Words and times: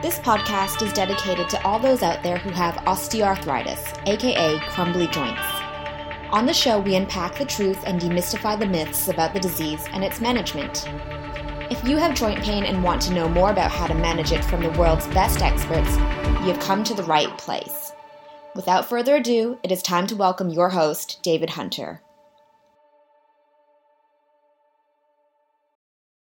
This 0.00 0.20
podcast 0.20 0.80
is 0.86 0.92
dedicated 0.92 1.48
to 1.48 1.66
all 1.66 1.80
those 1.80 2.04
out 2.04 2.22
there 2.22 2.38
who 2.38 2.50
have 2.50 2.76
osteoarthritis, 2.84 4.06
aka 4.06 4.60
crumbly 4.68 5.08
joints. 5.08 5.42
On 6.30 6.46
the 6.46 6.54
show, 6.54 6.78
we 6.78 6.94
unpack 6.94 7.36
the 7.36 7.44
truth 7.44 7.82
and 7.84 8.00
demystify 8.00 8.56
the 8.56 8.64
myths 8.64 9.08
about 9.08 9.34
the 9.34 9.40
disease 9.40 9.88
and 9.92 10.04
its 10.04 10.20
management. 10.20 10.88
If 11.68 11.82
you 11.82 11.96
have 11.96 12.14
joint 12.14 12.44
pain 12.44 12.62
and 12.62 12.84
want 12.84 13.02
to 13.02 13.12
know 13.12 13.28
more 13.28 13.50
about 13.50 13.72
how 13.72 13.88
to 13.88 13.94
manage 13.94 14.30
it 14.30 14.44
from 14.44 14.62
the 14.62 14.70
world's 14.78 15.08
best 15.08 15.42
experts, 15.42 15.96
you 15.96 16.52
have 16.52 16.60
come 16.60 16.84
to 16.84 16.94
the 16.94 17.02
right 17.02 17.36
place. 17.36 17.92
Without 18.54 18.88
further 18.88 19.16
ado, 19.16 19.58
it 19.64 19.72
is 19.72 19.82
time 19.82 20.06
to 20.06 20.14
welcome 20.14 20.48
your 20.48 20.68
host, 20.68 21.20
David 21.24 21.50
Hunter. 21.50 22.02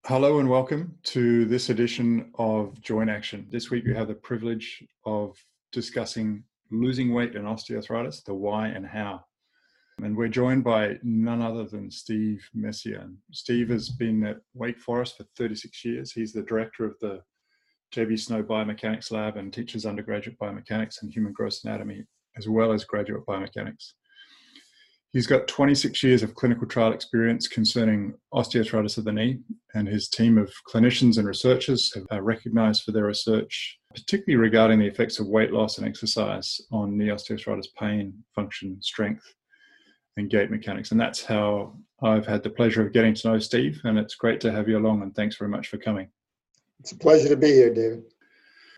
Hello 0.09 0.39
and 0.39 0.49
welcome 0.49 0.97
to 1.03 1.47
this 1.47 1.69
edition 1.69 2.31
of 2.39 2.81
Joint 2.81 3.11
Action. 3.11 3.45
This 3.51 3.71
week 3.71 3.87
we 3.87 3.95
have 3.95 4.07
the 4.07 4.15
privilege 4.15 4.85
of 5.05 5.37
discussing 5.73 6.45
losing 6.71 7.13
weight 7.13 7.35
and 7.35 7.45
osteoarthritis, 7.45 8.23
the 8.23 8.33
why 8.33 8.69
and 8.69 8.87
how. 8.87 9.25
And 10.01 10.17
we're 10.17 10.29
joined 10.29 10.63
by 10.63 11.01
none 11.03 11.43
other 11.43 11.65
than 11.65 11.91
Steve 11.91 12.49
Messier. 12.55 13.09
Steve 13.33 13.69
has 13.71 13.89
been 13.89 14.25
at 14.25 14.37
Wake 14.55 14.79
Forest 14.79 15.17
for 15.17 15.27
36 15.37 15.85
years. 15.85 16.13
He's 16.13 16.33
the 16.33 16.43
director 16.43 16.85
of 16.85 16.95
the 17.01 17.21
JB 17.93 18.21
Snow 18.21 18.45
Biomechanics 18.45 19.11
Lab 19.11 19.37
and 19.37 19.53
teaches 19.53 19.85
undergraduate 19.85 20.39
biomechanics 20.39 21.03
and 21.03 21.13
human 21.13 21.33
gross 21.33 21.65
anatomy, 21.65 22.05
as 22.37 22.49
well 22.49 22.71
as 22.71 22.85
graduate 22.85 23.27
biomechanics. 23.27 23.95
He's 25.13 25.27
got 25.27 25.49
26 25.49 26.03
years 26.03 26.23
of 26.23 26.35
clinical 26.35 26.67
trial 26.67 26.93
experience 26.93 27.49
concerning 27.49 28.15
osteoarthritis 28.35 28.99
of 28.99 29.05
the 29.05 29.13
knee, 29.13 29.39
and 29.75 29.89
his 29.89 30.09
team 30.09 30.37
of 30.37 30.53
clinicians 30.69 31.17
and 31.17 31.27
researchers 31.27 31.97
are 32.11 32.19
uh, 32.19 32.21
recognized 32.21 32.83
for 32.83 32.93
their 32.93 33.07
research, 33.07 33.79
particularly 33.95 34.37
regarding 34.37 34.79
the 34.79 34.87
effects 34.87 35.19
of 35.19 35.27
weight 35.27 35.53
loss 35.53 35.79
and 35.79 35.87
exercise 35.87 36.61
on 36.71 36.99
knee 36.99 37.07
osteoarthritis 37.07 37.69
pain, 37.79 38.13
function, 38.35 38.77
strength, 38.83 39.25
and 40.19 40.29
gait 40.29 40.51
mechanics. 40.51 40.91
And 40.91 41.01
that's 41.01 41.25
how 41.25 41.75
I've 42.03 42.27
had 42.27 42.43
the 42.43 42.51
pleasure 42.51 42.85
of 42.85 42.93
getting 42.93 43.15
to 43.15 43.29
know 43.29 43.39
Steve, 43.39 43.81
and 43.85 43.99
it's 43.99 44.17
great 44.17 44.41
to 44.43 44.53
have 44.53 44.69
you 44.69 44.77
along, 44.77 45.03
and 45.03 45.15
thanks 45.15 45.37
very 45.37 45.51
much 45.51 45.69
for 45.69 45.79
coming. 45.79 46.09
It's 46.81 46.93
a 46.93 46.97
pleasure 46.99 47.29
to 47.29 47.37
be 47.37 47.53
here, 47.53 47.73
David. 47.73 48.03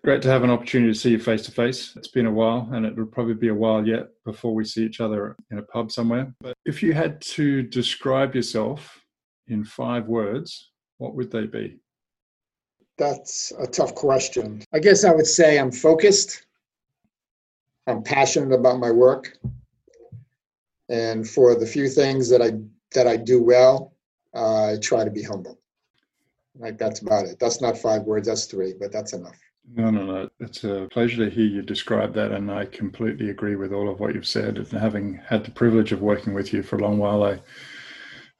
Great 0.04 0.22
to 0.22 0.28
have 0.28 0.44
an 0.44 0.50
opportunity 0.50 0.92
to 0.92 0.98
see 0.98 1.10
you 1.10 1.18
face 1.18 1.42
to 1.42 1.50
face. 1.50 1.94
It's 1.96 2.08
been 2.08 2.26
a 2.26 2.32
while, 2.32 2.68
and 2.72 2.86
it 2.86 2.96
will 2.96 3.06
probably 3.06 3.34
be 3.34 3.48
a 3.48 3.54
while 3.54 3.86
yet 3.86 4.08
before 4.24 4.54
we 4.54 4.64
see 4.64 4.84
each 4.84 5.00
other 5.00 5.36
in 5.50 5.58
a 5.58 5.62
pub 5.62 5.90
somewhere. 5.90 6.32
But 6.40 6.54
if 6.64 6.82
you 6.82 6.92
had 6.92 7.20
to 7.22 7.62
describe 7.62 8.34
yourself 8.34 9.04
in 9.48 9.64
five 9.64 10.06
words, 10.06 10.70
what 10.98 11.16
would 11.16 11.32
they 11.32 11.46
be? 11.46 11.80
That's 12.96 13.52
a 13.58 13.66
tough 13.66 13.94
question. 13.94 14.62
I 14.72 14.78
guess 14.78 15.04
I 15.04 15.12
would 15.12 15.26
say 15.26 15.58
I'm 15.58 15.72
focused, 15.72 16.46
I'm 17.88 18.02
passionate 18.02 18.54
about 18.54 18.78
my 18.78 18.92
work, 18.92 19.36
and 20.88 21.28
for 21.28 21.56
the 21.56 21.66
few 21.66 21.88
things 21.88 22.30
that 22.30 22.40
I 22.40 22.52
that 22.94 23.06
I 23.06 23.16
do 23.16 23.42
well, 23.42 23.94
uh, 24.34 24.72
I 24.72 24.78
try 24.80 25.04
to 25.04 25.10
be 25.10 25.22
humble. 25.22 25.58
Like 26.56 26.78
that's 26.78 27.00
about 27.00 27.26
it. 27.26 27.38
That's 27.38 27.60
not 27.60 27.76
five 27.76 28.02
words. 28.02 28.28
That's 28.28 28.46
three, 28.46 28.74
but 28.78 28.92
that's 28.92 29.12
enough. 29.12 29.38
No, 29.74 29.90
no, 29.90 30.04
no. 30.04 30.28
It's 30.40 30.64
a 30.64 30.88
pleasure 30.90 31.24
to 31.24 31.30
hear 31.30 31.46
you 31.46 31.62
describe 31.62 32.14
that, 32.14 32.32
and 32.32 32.50
I 32.50 32.64
completely 32.64 33.30
agree 33.30 33.56
with 33.56 33.72
all 33.72 33.88
of 33.88 34.00
what 34.00 34.14
you've 34.14 34.26
said. 34.26 34.56
And 34.56 34.66
having 34.68 35.20
had 35.26 35.44
the 35.44 35.50
privilege 35.50 35.92
of 35.92 36.00
working 36.00 36.32
with 36.32 36.52
you 36.52 36.62
for 36.62 36.76
a 36.76 36.80
long 36.82 36.98
while, 36.98 37.22
I 37.22 37.40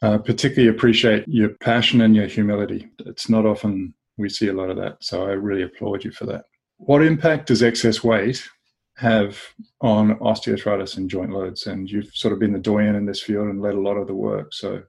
uh, 0.00 0.18
particularly 0.18 0.74
appreciate 0.74 1.24
your 1.26 1.50
passion 1.50 2.00
and 2.00 2.16
your 2.16 2.26
humility. 2.26 2.88
It's 3.00 3.28
not 3.28 3.46
often 3.46 3.94
we 4.16 4.28
see 4.28 4.48
a 4.48 4.52
lot 4.52 4.70
of 4.70 4.76
that, 4.78 4.96
so 5.00 5.24
I 5.24 5.32
really 5.32 5.62
applaud 5.62 6.04
you 6.04 6.12
for 6.12 6.24
that. 6.26 6.44
What 6.78 7.02
impact 7.02 7.48
does 7.48 7.62
excess 7.62 8.02
weight 8.02 8.48
have 8.96 9.38
on 9.80 10.18
osteoarthritis 10.20 10.96
and 10.96 11.10
joint 11.10 11.30
loads? 11.30 11.66
And 11.66 11.90
you've 11.90 12.14
sort 12.14 12.32
of 12.32 12.38
been 12.38 12.52
the 12.52 12.58
doyen 12.58 12.94
in 12.94 13.06
this 13.06 13.22
field 13.22 13.48
and 13.48 13.60
led 13.60 13.74
a 13.74 13.80
lot 13.80 13.96
of 13.96 14.06
the 14.06 14.14
work. 14.14 14.54
So 14.54 14.74
if 14.74 14.84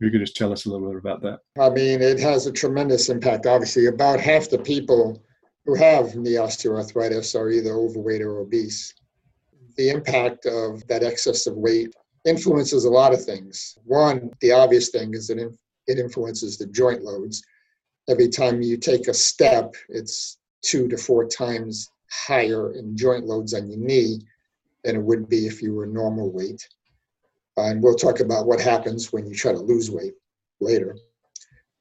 you 0.00 0.10
could 0.10 0.20
just 0.20 0.36
tell 0.36 0.52
us 0.52 0.66
a 0.66 0.70
little 0.70 0.88
bit 0.88 0.98
about 0.98 1.22
that. 1.22 1.40
I 1.58 1.70
mean, 1.70 2.02
it 2.02 2.20
has 2.20 2.46
a 2.46 2.52
tremendous 2.52 3.08
impact. 3.08 3.46
Obviously, 3.46 3.86
about 3.86 4.20
half 4.20 4.50
the 4.50 4.58
people 4.58 5.22
who 5.64 5.74
have 5.74 6.16
knee 6.16 6.34
osteoarthritis 6.34 7.38
are 7.38 7.50
either 7.50 7.74
overweight 7.74 8.22
or 8.22 8.38
obese. 8.38 8.94
The 9.76 9.90
impact 9.90 10.46
of 10.46 10.86
that 10.88 11.02
excess 11.02 11.46
of 11.46 11.56
weight 11.56 11.94
influences 12.24 12.84
a 12.84 12.90
lot 12.90 13.12
of 13.12 13.24
things. 13.24 13.78
One, 13.84 14.30
the 14.40 14.52
obvious 14.52 14.90
thing 14.90 15.14
is 15.14 15.28
that 15.28 15.38
it 15.86 15.98
influences 15.98 16.58
the 16.58 16.66
joint 16.66 17.02
loads. 17.02 17.42
Every 18.08 18.28
time 18.28 18.62
you 18.62 18.76
take 18.76 19.08
a 19.08 19.14
step, 19.14 19.74
it's 19.88 20.38
two 20.62 20.88
to 20.88 20.96
four 20.96 21.26
times 21.26 21.90
higher 22.10 22.72
in 22.72 22.96
joint 22.96 23.26
loads 23.26 23.54
on 23.54 23.68
your 23.70 23.78
knee 23.78 24.20
than 24.84 24.96
it 24.96 25.02
would 25.02 25.28
be 25.28 25.46
if 25.46 25.62
you 25.62 25.74
were 25.74 25.86
normal 25.86 26.30
weight. 26.30 26.66
and 27.56 27.82
we'll 27.82 27.94
talk 27.94 28.20
about 28.20 28.46
what 28.46 28.60
happens 28.60 29.12
when 29.12 29.26
you 29.26 29.34
try 29.34 29.52
to 29.52 29.58
lose 29.58 29.90
weight 29.90 30.14
later. 30.60 30.96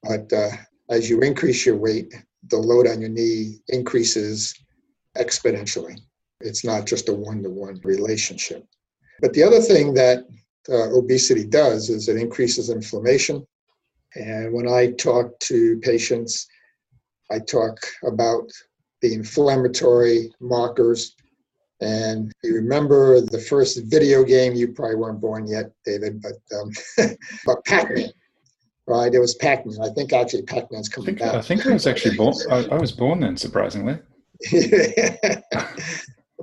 But 0.04 0.32
uh, 0.32 0.50
as 0.90 1.10
you 1.10 1.22
increase 1.22 1.66
your 1.66 1.78
weight, 1.78 2.14
the 2.48 2.58
load 2.58 2.88
on 2.88 3.02
your 3.02 3.10
knee 3.10 3.60
increases 3.70 4.54
exponentially. 5.18 6.00
It's 6.42 6.64
not 6.64 6.86
just 6.86 7.10
a 7.10 7.14
one 7.14 7.44
to 7.44 7.50
one 7.50 7.80
relationship. 7.84 8.66
But 9.22 9.34
the 9.34 9.44
other 9.44 9.60
thing 9.60 9.94
that 9.96 10.26
uh, 10.70 10.96
obesity 10.98 11.44
does 11.46 11.90
is 11.90 12.08
it 12.08 12.18
increases 12.18 12.70
inflammation. 12.70 13.46
And 14.16 14.54
when 14.54 14.68
I 14.68 14.92
talk 14.92 15.38
to 15.42 15.78
patients, 15.80 16.48
I 17.32 17.40
talk 17.40 17.78
about 18.04 18.50
the 19.02 19.14
inflammatory 19.14 20.32
markers 20.40 21.16
And 21.82 22.32
you 22.44 22.56
remember 22.56 23.22
the 23.22 23.40
first 23.40 23.82
video 23.86 24.24
game, 24.24 24.54
you 24.54 24.74
probably 24.74 24.96
weren't 24.96 25.22
born 25.22 25.48
yet, 25.48 25.72
David, 25.86 26.22
but 26.22 26.34
um, 26.58 26.72
but 27.46 27.64
Pac-Man, 27.66 28.12
right? 28.90 29.14
It 29.14 29.20
was 29.20 29.36
Pac-Man. 29.36 29.78
I 29.82 29.90
think 29.90 30.12
actually 30.12 30.42
Pac-Man's 30.42 30.90
coming 30.90 31.10
I 31.10 31.12
think, 31.12 31.20
back. 31.20 31.36
I 31.36 31.42
think 31.42 31.68
I 31.68 31.74
was 31.74 31.86
actually 31.86 32.18
born. 32.18 32.34
I, 32.50 32.66
I 32.72 32.78
was 32.78 32.92
born 32.92 33.20
then, 33.20 33.38
surprisingly. 33.38 34.00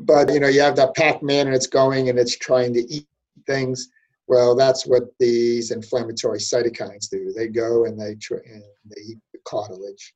but 0.01 0.33
you 0.33 0.39
know, 0.41 0.49
you 0.49 0.61
have 0.61 0.77
that 0.77 0.95
Pac-Man 0.95 1.49
and 1.49 1.57
it's 1.57 1.67
going 1.67 2.09
and 2.09 2.19
it's 2.19 2.39
trying 2.39 2.73
to 2.75 2.81
eat 2.89 3.09
things. 3.47 3.89
Well, 4.29 4.55
that's 4.55 4.87
what 4.87 5.05
these 5.19 5.73
inflammatory 5.73 6.39
cytokines 6.39 7.11
do. 7.11 7.33
They 7.33 7.49
go 7.49 7.85
and 7.85 8.01
they 8.01 8.15
tr- 8.15 8.37
and 8.37 8.63
they 8.85 9.01
eat 9.03 9.19
the 9.33 9.41
cartilage, 9.45 10.15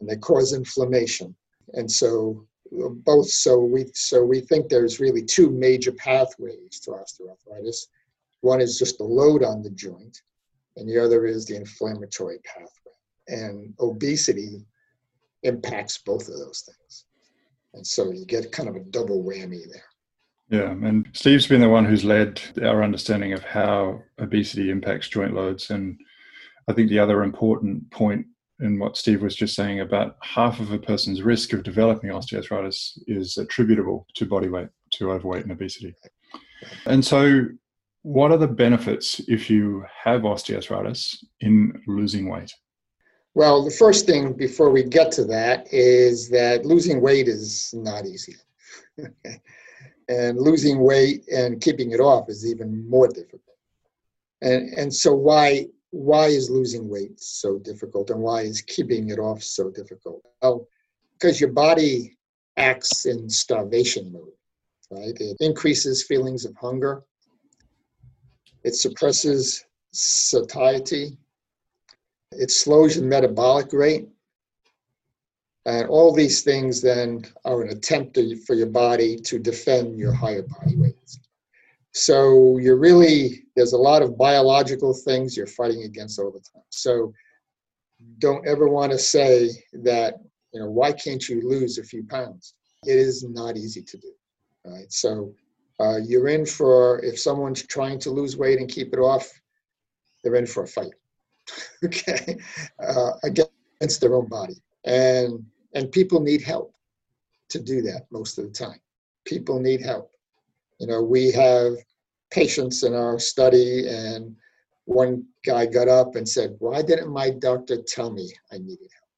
and 0.00 0.08
they 0.08 0.16
cause 0.16 0.52
inflammation. 0.52 1.34
And 1.74 1.90
so 1.90 2.46
both 2.70 3.28
so 3.28 3.58
we 3.58 3.86
so 3.94 4.24
we 4.24 4.40
think 4.40 4.68
there's 4.68 5.00
really 5.00 5.22
two 5.22 5.50
major 5.50 5.92
pathways 5.92 6.80
to 6.80 6.90
osteoarthritis. 6.90 7.86
One 8.40 8.60
is 8.60 8.78
just 8.78 8.98
the 8.98 9.04
load 9.04 9.42
on 9.42 9.62
the 9.62 9.70
joint, 9.70 10.22
and 10.76 10.88
the 10.88 10.98
other 10.98 11.26
is 11.26 11.46
the 11.46 11.56
inflammatory 11.56 12.38
pathway. 12.44 12.68
And 13.28 13.74
obesity 13.80 14.66
impacts 15.42 15.98
both 15.98 16.28
of 16.28 16.38
those 16.38 16.64
things. 16.66 17.04
And 17.74 17.86
so 17.86 18.10
you 18.10 18.26
get 18.26 18.52
kind 18.52 18.68
of 18.68 18.76
a 18.76 18.80
double 18.80 19.22
whammy 19.22 19.62
there. 19.70 19.84
Yeah, 20.50 20.72
and 20.72 21.08
Steve's 21.12 21.46
been 21.46 21.60
the 21.60 21.68
one 21.68 21.84
who's 21.84 22.04
led 22.04 22.40
our 22.60 22.82
understanding 22.82 23.32
of 23.32 23.44
how 23.44 24.02
obesity 24.18 24.70
impacts 24.70 25.08
joint 25.08 25.32
loads. 25.32 25.70
And 25.70 26.00
I 26.68 26.72
think 26.72 26.88
the 26.88 26.98
other 26.98 27.22
important 27.22 27.88
point 27.92 28.26
in 28.60 28.78
what 28.78 28.96
Steve 28.96 29.22
was 29.22 29.36
just 29.36 29.54
saying 29.54 29.80
about 29.80 30.16
half 30.22 30.58
of 30.60 30.72
a 30.72 30.78
person's 30.78 31.22
risk 31.22 31.52
of 31.52 31.62
developing 31.62 32.10
osteoarthritis 32.10 32.98
is 33.06 33.38
attributable 33.38 34.06
to 34.14 34.26
body 34.26 34.48
weight, 34.48 34.68
to 34.92 35.12
overweight 35.12 35.44
and 35.44 35.52
obesity. 35.52 35.94
And 36.84 37.04
so, 37.04 37.44
what 38.02 38.30
are 38.30 38.38
the 38.38 38.48
benefits 38.48 39.20
if 39.28 39.50
you 39.50 39.84
have 40.04 40.22
osteoarthritis 40.22 41.16
in 41.40 41.82
losing 41.86 42.28
weight? 42.28 42.52
Well, 43.34 43.64
the 43.64 43.70
first 43.70 44.06
thing 44.06 44.32
before 44.32 44.70
we 44.70 44.82
get 44.82 45.12
to 45.12 45.24
that 45.26 45.72
is 45.72 46.28
that 46.30 46.66
losing 46.66 47.00
weight 47.00 47.28
is 47.28 47.72
not 47.74 48.06
easy. 48.06 48.36
and 50.08 50.38
losing 50.38 50.80
weight 50.80 51.28
and 51.28 51.60
keeping 51.60 51.92
it 51.92 52.00
off 52.00 52.28
is 52.28 52.44
even 52.46 52.88
more 52.88 53.06
difficult. 53.06 53.42
And, 54.42 54.70
and 54.74 54.94
so 54.94 55.14
why 55.14 55.66
why 55.92 56.26
is 56.26 56.48
losing 56.48 56.88
weight 56.88 57.20
so 57.20 57.58
difficult 57.58 58.10
and 58.10 58.20
why 58.20 58.42
is 58.42 58.62
keeping 58.62 59.10
it 59.10 59.18
off 59.18 59.42
so 59.42 59.70
difficult? 59.70 60.22
Well, 60.40 60.68
because 61.14 61.40
your 61.40 61.52
body 61.52 62.16
acts 62.56 63.06
in 63.06 63.28
starvation 63.28 64.12
mode, 64.12 64.32
right? 64.90 65.16
It 65.18 65.36
increases 65.40 66.04
feelings 66.04 66.44
of 66.44 66.54
hunger. 66.56 67.02
It 68.64 68.74
suppresses 68.74 69.64
satiety. 69.92 71.16
It 72.32 72.50
slows 72.50 72.96
your 72.96 73.06
metabolic 73.06 73.72
rate. 73.72 74.08
And 75.66 75.88
all 75.88 76.12
these 76.12 76.42
things 76.42 76.80
then 76.80 77.24
are 77.44 77.62
an 77.62 77.70
attempt 77.70 78.14
to, 78.14 78.36
for 78.36 78.54
your 78.54 78.68
body 78.68 79.16
to 79.16 79.38
defend 79.38 79.98
your 79.98 80.12
higher 80.12 80.42
body 80.42 80.76
weights. 80.76 81.20
So 81.92 82.58
you're 82.58 82.78
really, 82.78 83.44
there's 83.56 83.72
a 83.72 83.78
lot 83.78 84.02
of 84.02 84.16
biological 84.16 84.94
things 84.94 85.36
you're 85.36 85.46
fighting 85.46 85.82
against 85.82 86.18
all 86.18 86.30
the 86.30 86.40
time. 86.40 86.62
So 86.70 87.12
don't 88.18 88.46
ever 88.46 88.68
want 88.68 88.92
to 88.92 88.98
say 88.98 89.50
that, 89.72 90.14
you 90.52 90.60
know, 90.60 90.70
why 90.70 90.92
can't 90.92 91.28
you 91.28 91.46
lose 91.46 91.78
a 91.78 91.84
few 91.84 92.04
pounds? 92.04 92.54
It 92.86 92.96
is 92.96 93.24
not 93.24 93.56
easy 93.56 93.82
to 93.82 93.96
do. 93.98 94.12
Right. 94.64 94.90
So 94.92 95.34
uh, 95.80 95.96
you're 95.96 96.28
in 96.28 96.44
for, 96.44 97.02
if 97.04 97.18
someone's 97.18 97.66
trying 97.66 97.98
to 98.00 98.10
lose 98.10 98.36
weight 98.36 98.58
and 98.58 98.68
keep 98.68 98.92
it 98.92 98.98
off, 98.98 99.28
they're 100.22 100.34
in 100.34 100.46
for 100.46 100.64
a 100.64 100.68
fight. 100.68 100.92
okay. 101.84 102.36
Uh, 102.78 103.12
against 103.24 104.00
their 104.00 104.14
own 104.14 104.28
body. 104.28 104.56
And 104.84 105.44
and 105.74 105.92
people 105.92 106.20
need 106.20 106.42
help 106.42 106.74
to 107.48 107.60
do 107.60 107.82
that 107.82 108.06
most 108.10 108.38
of 108.38 108.44
the 108.44 108.50
time. 108.50 108.80
People 109.24 109.60
need 109.60 109.80
help. 109.80 110.10
You 110.78 110.86
know, 110.86 111.02
we 111.02 111.30
have 111.32 111.74
patients 112.30 112.82
in 112.82 112.94
our 112.94 113.18
study, 113.18 113.86
and 113.88 114.34
one 114.86 115.24
guy 115.44 115.66
got 115.66 115.88
up 115.88 116.16
and 116.16 116.28
said, 116.28 116.56
Why 116.58 116.82
didn't 116.82 117.12
my 117.12 117.30
doctor 117.30 117.82
tell 117.82 118.10
me 118.10 118.32
I 118.52 118.58
needed 118.58 118.88
help? 118.92 119.10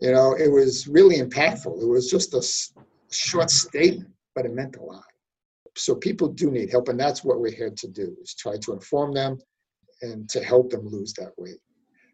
You 0.00 0.12
know, 0.12 0.34
it 0.34 0.50
was 0.50 0.88
really 0.88 1.16
impactful. 1.16 1.82
It 1.82 1.86
was 1.86 2.10
just 2.10 2.34
a 2.34 2.42
short 3.14 3.50
statement, 3.50 4.10
but 4.34 4.46
it 4.46 4.54
meant 4.54 4.76
a 4.76 4.82
lot. 4.82 5.04
So 5.76 5.94
people 5.94 6.28
do 6.28 6.50
need 6.50 6.70
help, 6.70 6.88
and 6.88 6.98
that's 6.98 7.24
what 7.24 7.40
we're 7.40 7.50
here 7.50 7.70
to 7.70 7.88
do, 7.88 8.16
is 8.22 8.34
try 8.34 8.56
to 8.58 8.72
inform 8.72 9.12
them 9.12 9.38
and 10.02 10.28
to 10.30 10.42
help 10.42 10.70
them 10.70 10.86
lose 10.88 11.12
that 11.14 11.32
weight. 11.36 11.58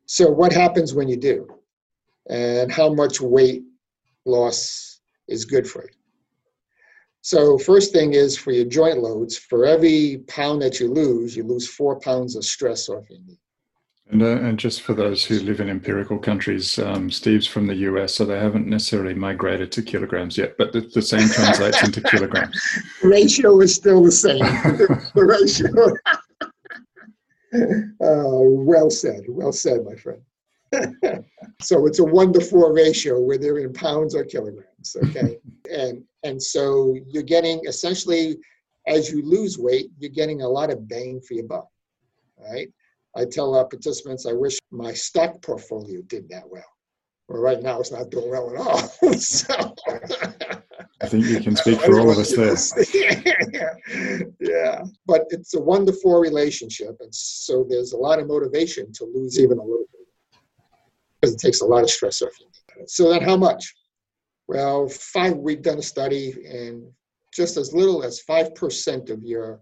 So 0.06 0.30
what 0.30 0.52
happens 0.52 0.94
when 0.94 1.08
you 1.08 1.16
do? 1.16 1.46
and 2.28 2.70
how 2.70 2.92
much 2.92 3.20
weight 3.20 3.64
loss 4.24 5.00
is 5.28 5.44
good 5.44 5.68
for 5.68 5.82
you. 5.82 5.96
So 7.22 7.58
first 7.58 7.92
thing 7.92 8.14
is 8.14 8.38
for 8.38 8.50
your 8.50 8.64
joint 8.64 8.98
loads, 8.98 9.36
for 9.36 9.66
every 9.66 10.24
pound 10.26 10.62
that 10.62 10.80
you 10.80 10.92
lose, 10.92 11.36
you 11.36 11.44
lose 11.44 11.68
four 11.68 12.00
pounds 12.00 12.36
of 12.36 12.44
stress 12.44 12.88
off 12.88 13.10
your 13.10 13.20
knee. 13.26 13.38
And, 14.10 14.22
uh, 14.22 14.40
and 14.40 14.58
just 14.58 14.82
for 14.82 14.92
those 14.92 15.24
who 15.24 15.38
live 15.40 15.60
in 15.60 15.70
empirical 15.70 16.18
countries, 16.18 16.78
um, 16.80 17.10
Steve's 17.10 17.46
from 17.46 17.68
the 17.68 17.76
US, 17.76 18.14
so 18.14 18.24
they 18.24 18.38
haven't 18.38 18.66
necessarily 18.66 19.14
migrated 19.14 19.70
to 19.72 19.82
kilograms 19.82 20.36
yet, 20.36 20.56
but 20.58 20.72
the, 20.72 20.80
the 20.80 21.02
same 21.02 21.28
translates 21.28 21.82
into 21.84 22.00
kilograms. 22.00 22.60
Ratio 23.02 23.60
is 23.60 23.74
still 23.74 24.02
the 24.02 24.10
same. 24.10 24.38
the 25.14 25.24
ratio. 25.24 25.68
uh, 28.04 28.40
well 28.64 28.90
said. 28.90 29.22
Well 29.28 29.52
said, 29.52 29.84
my 29.84 29.94
friend. 29.94 30.22
so 31.60 31.86
it's 31.86 32.00
a 32.00 32.04
one 32.04 32.32
to 32.32 32.40
four 32.40 32.72
ratio, 32.72 33.20
whether 33.20 33.58
in 33.58 33.72
pounds 33.72 34.14
or 34.14 34.24
kilograms. 34.24 34.96
Okay, 35.04 35.36
and 35.72 36.04
and 36.22 36.40
so 36.40 36.96
you're 37.08 37.24
getting 37.24 37.60
essentially, 37.66 38.36
as 38.86 39.10
you 39.10 39.22
lose 39.22 39.58
weight, 39.58 39.90
you're 39.98 40.10
getting 40.10 40.42
a 40.42 40.48
lot 40.48 40.70
of 40.70 40.86
bang 40.86 41.20
for 41.20 41.34
your 41.34 41.46
buck. 41.46 41.68
Right. 42.38 42.70
I 43.16 43.24
tell 43.24 43.54
our 43.54 43.66
participants, 43.66 44.26
I 44.26 44.32
wish 44.32 44.58
my 44.70 44.92
stock 44.92 45.42
portfolio 45.42 46.02
did 46.02 46.28
that 46.28 46.48
well. 46.48 46.64
Well, 47.28 47.40
right 47.40 47.62
now 47.62 47.80
it's 47.80 47.92
not 47.92 48.10
doing 48.10 48.30
well 48.30 48.50
at 48.50 48.60
all. 48.60 48.78
so. 49.18 49.74
I 51.02 51.06
think 51.06 51.26
you 51.26 51.40
can 51.40 51.56
speak 51.62 51.80
for 51.80 51.98
all 51.98 52.10
of 52.10 52.18
us 52.18 52.34
there. 52.34 52.84
yeah. 53.52 54.30
yeah, 54.40 54.82
but 55.06 55.26
it's 55.30 55.54
a 55.54 55.92
four 56.02 56.20
relationship, 56.20 56.96
and 57.00 57.14
so 57.14 57.66
there's 57.68 57.92
a 57.92 57.96
lot 57.96 58.18
of 58.18 58.26
motivation 58.26 58.92
to 58.94 59.04
lose 59.04 59.38
even 59.38 59.58
a 59.58 59.62
little 59.62 59.86
bit 59.92 60.38
because 61.20 61.34
it 61.34 61.40
takes 61.40 61.60
a 61.60 61.66
lot 61.66 61.82
of 61.82 61.90
stress 61.90 62.22
off 62.22 62.32
you. 62.40 62.46
So 62.86 63.10
then 63.10 63.22
how 63.22 63.36
much? 63.36 63.74
Well, 64.48 64.88
five, 64.88 65.36
we've 65.36 65.62
done 65.62 65.78
a 65.78 65.82
study 65.82 66.34
and 66.44 66.90
just 67.32 67.56
as 67.56 67.72
little 67.72 68.02
as 68.02 68.20
5% 68.28 69.10
of 69.10 69.22
your, 69.22 69.60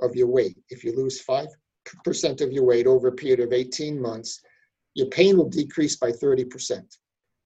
of 0.00 0.14
your 0.14 0.28
weight, 0.28 0.56
if 0.68 0.84
you 0.84 0.94
lose 0.94 1.24
5% 1.24 1.48
of 2.40 2.52
your 2.52 2.64
weight 2.64 2.86
over 2.86 3.08
a 3.08 3.12
period 3.12 3.40
of 3.40 3.52
18 3.52 4.00
months, 4.00 4.40
your 4.94 5.08
pain 5.08 5.36
will 5.36 5.48
decrease 5.48 5.96
by 5.96 6.10
30%. 6.10 6.82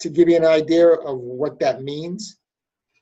To 0.00 0.09
give 0.09 0.29
you 0.29 0.37
an 0.37 0.45
idea 0.45 0.88
of 0.88 1.19
what 1.19 1.59
that 1.61 1.83
means, 1.83 2.38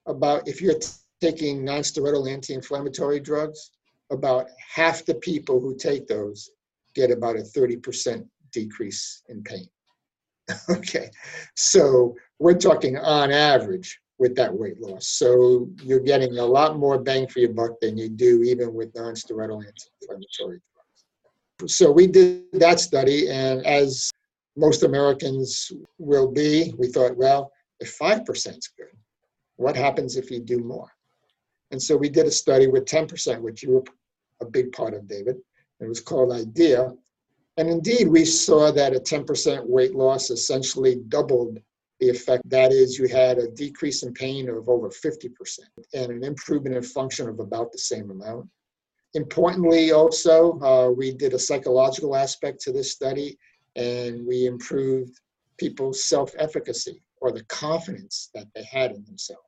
about 0.06 0.46
if 0.48 0.60
you're 0.60 0.78
t- 0.78 0.88
taking 1.20 1.62
nonsteroidal 1.62 2.30
anti-inflammatory 2.30 3.20
drugs, 3.20 3.70
about 4.10 4.48
half 4.74 5.04
the 5.04 5.14
people 5.14 5.60
who 5.60 5.76
take 5.76 6.06
those 6.06 6.50
get 6.94 7.10
about 7.10 7.36
a 7.36 7.40
30% 7.40 8.26
decrease 8.52 9.22
in 9.28 9.42
pain. 9.42 9.66
okay, 10.70 11.10
so 11.56 12.14
we're 12.38 12.58
talking 12.58 12.98
on 12.98 13.30
average 13.30 13.98
with 14.18 14.36
that 14.36 14.52
weight 14.52 14.80
loss. 14.80 15.08
So 15.08 15.68
you're 15.82 16.00
getting 16.00 16.38
a 16.38 16.44
lot 16.44 16.78
more 16.78 16.98
bang 16.98 17.26
for 17.26 17.38
your 17.38 17.52
buck 17.52 17.80
than 17.80 17.96
you 17.96 18.08
do 18.08 18.42
even 18.42 18.74
with 18.74 18.94
non-steroidal 18.94 19.64
anti-inflammatory. 19.64 20.60
So 21.66 21.90
we 21.90 22.06
did 22.06 22.44
that 22.54 22.80
study, 22.80 23.30
and 23.30 23.64
as 23.66 24.10
most 24.56 24.82
Americans 24.82 25.72
will 25.98 26.30
be, 26.30 26.74
we 26.78 26.88
thought, 26.88 27.16
well, 27.16 27.52
if 27.80 27.98
5% 27.98 28.28
is 28.30 28.70
good, 28.76 28.86
what 29.56 29.76
happens 29.76 30.16
if 30.16 30.30
you 30.30 30.40
do 30.40 30.58
more? 30.58 30.90
And 31.70 31.80
so 31.80 31.96
we 31.96 32.08
did 32.08 32.26
a 32.26 32.30
study 32.30 32.66
with 32.66 32.84
10%, 32.84 33.40
which 33.40 33.62
you 33.62 33.70
were 33.70 33.84
a 34.40 34.46
big 34.46 34.72
part 34.72 34.94
of, 34.94 35.06
David. 35.06 35.36
It 35.80 35.88
was 35.88 36.00
called 36.00 36.32
IDEA, 36.32 36.92
and 37.58 37.68
indeed, 37.68 38.08
we 38.08 38.24
saw 38.24 38.72
that 38.72 38.96
a 38.96 39.00
10% 39.00 39.66
weight 39.66 39.94
loss 39.94 40.30
essentially 40.30 40.96
doubled 41.08 41.58
the 42.00 42.08
effect. 42.08 42.48
That 42.48 42.72
is, 42.72 42.98
you 42.98 43.08
had 43.08 43.38
a 43.38 43.48
decrease 43.48 44.02
in 44.02 44.14
pain 44.14 44.48
of 44.48 44.68
over 44.68 44.88
50% 44.88 45.58
and 45.92 46.12
an 46.12 46.24
improvement 46.24 46.76
in 46.76 46.82
function 46.82 47.28
of 47.28 47.40
about 47.40 47.70
the 47.70 47.78
same 47.78 48.10
amount. 48.10 48.48
Importantly, 49.14 49.92
also, 49.92 50.58
uh, 50.60 50.90
we 50.90 51.12
did 51.12 51.34
a 51.34 51.38
psychological 51.38 52.16
aspect 52.16 52.60
to 52.62 52.72
this 52.72 52.92
study 52.92 53.38
and 53.76 54.26
we 54.26 54.46
improved 54.46 55.20
people's 55.58 56.04
self 56.04 56.32
efficacy 56.38 57.02
or 57.20 57.30
the 57.30 57.44
confidence 57.44 58.30
that 58.34 58.46
they 58.54 58.64
had 58.64 58.92
in 58.92 59.04
themselves, 59.04 59.42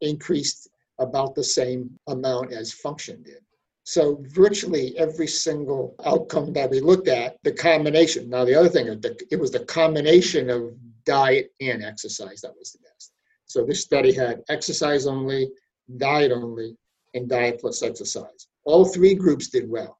increased 0.00 0.68
about 0.98 1.34
the 1.34 1.42
same 1.42 1.90
amount 2.08 2.52
as 2.52 2.72
function 2.72 3.22
did. 3.22 3.40
So 3.84 4.22
virtually 4.28 4.96
every 4.96 5.26
single 5.26 5.96
outcome 6.04 6.52
that 6.52 6.70
we 6.70 6.80
looked 6.80 7.08
at, 7.08 7.36
the 7.42 7.52
combination. 7.52 8.30
Now 8.30 8.44
the 8.44 8.54
other 8.54 8.68
thing, 8.68 8.86
it 9.30 9.40
was 9.40 9.50
the 9.50 9.64
combination 9.64 10.48
of 10.50 10.74
diet 11.04 11.52
and 11.60 11.82
exercise 11.82 12.42
that 12.42 12.54
was 12.56 12.72
the 12.72 12.78
best. 12.78 13.12
So 13.46 13.64
this 13.64 13.82
study 13.82 14.12
had 14.12 14.42
exercise 14.48 15.06
only, 15.06 15.50
diet 15.96 16.30
only, 16.30 16.76
and 17.14 17.28
diet 17.28 17.60
plus 17.60 17.82
exercise. 17.82 18.46
All 18.64 18.84
three 18.84 19.14
groups 19.14 19.48
did 19.48 19.68
well, 19.68 19.98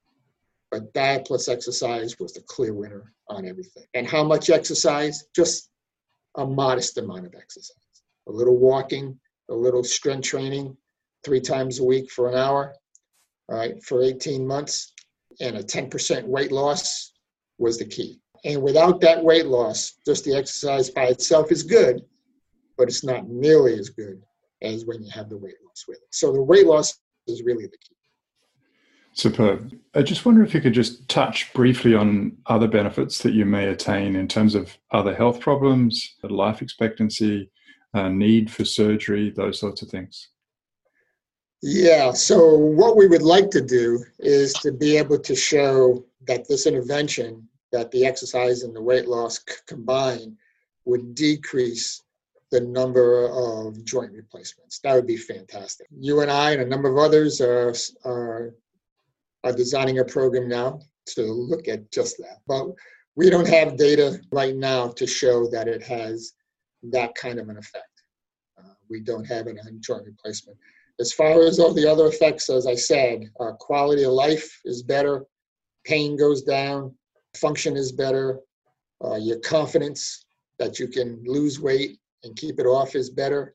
but 0.70 0.92
diet 0.92 1.26
plus 1.26 1.48
exercise 1.48 2.18
was 2.18 2.32
the 2.32 2.42
clear 2.42 2.74
winner 2.74 3.12
on 3.28 3.46
everything. 3.46 3.84
And 3.94 4.06
how 4.06 4.22
much 4.24 4.50
exercise? 4.50 5.24
Just 5.34 5.70
a 6.36 6.46
modest 6.46 6.98
amount 6.98 7.26
of 7.26 7.34
exercise. 7.34 7.76
A 8.28 8.32
little 8.32 8.56
walking, 8.56 9.18
a 9.50 9.54
little 9.54 9.84
strength 9.84 10.24
training, 10.24 10.76
three 11.24 11.40
times 11.40 11.80
a 11.80 11.84
week 11.84 12.10
for 12.10 12.28
an 12.28 12.36
hour, 12.36 12.74
all 13.48 13.56
right, 13.56 13.82
for 13.82 14.02
18 14.02 14.46
months, 14.46 14.92
and 15.40 15.56
a 15.56 15.62
10% 15.62 16.24
weight 16.24 16.52
loss 16.52 17.12
was 17.58 17.78
the 17.78 17.84
key. 17.84 18.20
And 18.44 18.62
without 18.62 19.00
that 19.02 19.22
weight 19.22 19.46
loss, 19.46 19.94
just 20.06 20.24
the 20.24 20.36
exercise 20.36 20.90
by 20.90 21.04
itself 21.04 21.52
is 21.52 21.62
good, 21.62 22.02
but 22.76 22.88
it's 22.88 23.04
not 23.04 23.28
nearly 23.28 23.78
as 23.78 23.88
good 23.90 24.22
as 24.62 24.84
when 24.84 25.02
you 25.02 25.10
have 25.10 25.28
the 25.28 25.38
weight 25.38 25.56
loss 25.64 25.84
with 25.86 25.98
it. 25.98 26.08
So 26.10 26.32
the 26.32 26.42
weight 26.42 26.66
loss 26.66 26.98
is 27.28 27.42
really 27.42 27.66
the 27.66 27.78
key. 27.78 27.96
Superb. 29.14 29.72
I 29.94 30.02
just 30.02 30.24
wonder 30.24 30.42
if 30.42 30.54
you 30.54 30.60
could 30.60 30.72
just 30.72 31.06
touch 31.08 31.52
briefly 31.52 31.94
on 31.94 32.36
other 32.46 32.66
benefits 32.66 33.18
that 33.18 33.34
you 33.34 33.44
may 33.44 33.68
attain 33.68 34.16
in 34.16 34.26
terms 34.26 34.54
of 34.54 34.76
other 34.90 35.14
health 35.14 35.38
problems, 35.38 36.14
life 36.22 36.62
expectancy, 36.62 37.50
uh, 37.94 38.08
need 38.08 38.50
for 38.50 38.64
surgery, 38.64 39.30
those 39.30 39.60
sorts 39.60 39.82
of 39.82 39.88
things. 39.88 40.28
Yeah, 41.60 42.12
so 42.12 42.56
what 42.56 42.96
we 42.96 43.06
would 43.06 43.22
like 43.22 43.50
to 43.50 43.60
do 43.60 44.02
is 44.18 44.52
to 44.54 44.72
be 44.72 44.96
able 44.96 45.18
to 45.20 45.36
show 45.36 46.04
that 46.26 46.48
this 46.48 46.66
intervention, 46.66 47.46
that 47.70 47.90
the 47.90 48.06
exercise 48.06 48.62
and 48.62 48.74
the 48.74 48.82
weight 48.82 49.06
loss 49.06 49.38
c- 49.48 49.56
combined, 49.66 50.36
would 50.86 51.14
decrease 51.14 52.02
the 52.50 52.60
number 52.60 53.28
of 53.28 53.84
joint 53.84 54.12
replacements. 54.12 54.80
That 54.80 54.94
would 54.94 55.06
be 55.06 55.16
fantastic. 55.16 55.86
You 55.96 56.20
and 56.20 56.30
I 56.30 56.52
and 56.52 56.62
a 56.62 56.66
number 56.66 56.88
of 56.88 56.98
others 56.98 57.40
are, 57.40 57.74
are, 58.04 58.54
are 59.44 59.52
designing 59.52 59.98
a 59.98 60.04
program 60.04 60.48
now 60.48 60.80
to 61.06 61.22
look 61.22 61.68
at 61.68 61.90
just 61.92 62.18
that. 62.18 62.38
But 62.46 62.68
we 63.16 63.28
don't 63.28 63.48
have 63.48 63.76
data 63.76 64.20
right 64.30 64.56
now 64.56 64.88
to 64.88 65.06
show 65.06 65.46
that 65.48 65.68
it 65.68 65.82
has 65.82 66.32
that 66.84 67.14
kind 67.14 67.38
of 67.38 67.48
an 67.48 67.58
effect. 67.58 67.86
Uh, 68.58 68.74
we 68.88 69.00
don't 69.00 69.24
have 69.24 69.46
it 69.46 69.58
on 69.66 69.80
joint 69.80 70.04
replacement. 70.06 70.58
As 71.00 71.12
far 71.12 71.42
as 71.42 71.58
all 71.58 71.72
the 71.72 71.90
other 71.90 72.06
effects, 72.06 72.48
as 72.50 72.66
I 72.66 72.74
said, 72.74 73.30
uh, 73.40 73.52
quality 73.52 74.04
of 74.04 74.12
life 74.12 74.60
is 74.64 74.82
better, 74.82 75.24
pain 75.84 76.16
goes 76.16 76.42
down, 76.42 76.94
function 77.34 77.76
is 77.76 77.92
better, 77.92 78.38
uh, 79.04 79.16
your 79.16 79.38
confidence 79.40 80.24
that 80.58 80.78
you 80.78 80.86
can 80.86 81.22
lose 81.26 81.60
weight 81.60 81.98
and 82.24 82.36
keep 82.36 82.60
it 82.60 82.66
off 82.66 82.94
is 82.94 83.10
better. 83.10 83.54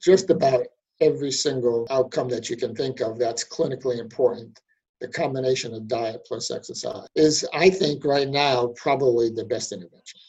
Just 0.00 0.30
about 0.30 0.62
every 1.00 1.30
single 1.30 1.86
outcome 1.90 2.28
that 2.28 2.48
you 2.48 2.56
can 2.56 2.74
think 2.74 3.00
of 3.00 3.18
that's 3.18 3.44
clinically 3.44 3.98
important, 3.98 4.60
the 5.00 5.08
combination 5.08 5.74
of 5.74 5.88
diet 5.88 6.22
plus 6.26 6.50
exercise 6.50 7.06
is, 7.14 7.46
I 7.52 7.70
think, 7.70 8.04
right 8.04 8.28
now 8.28 8.68
probably 8.76 9.30
the 9.30 9.44
best 9.44 9.72
intervention. 9.72 10.20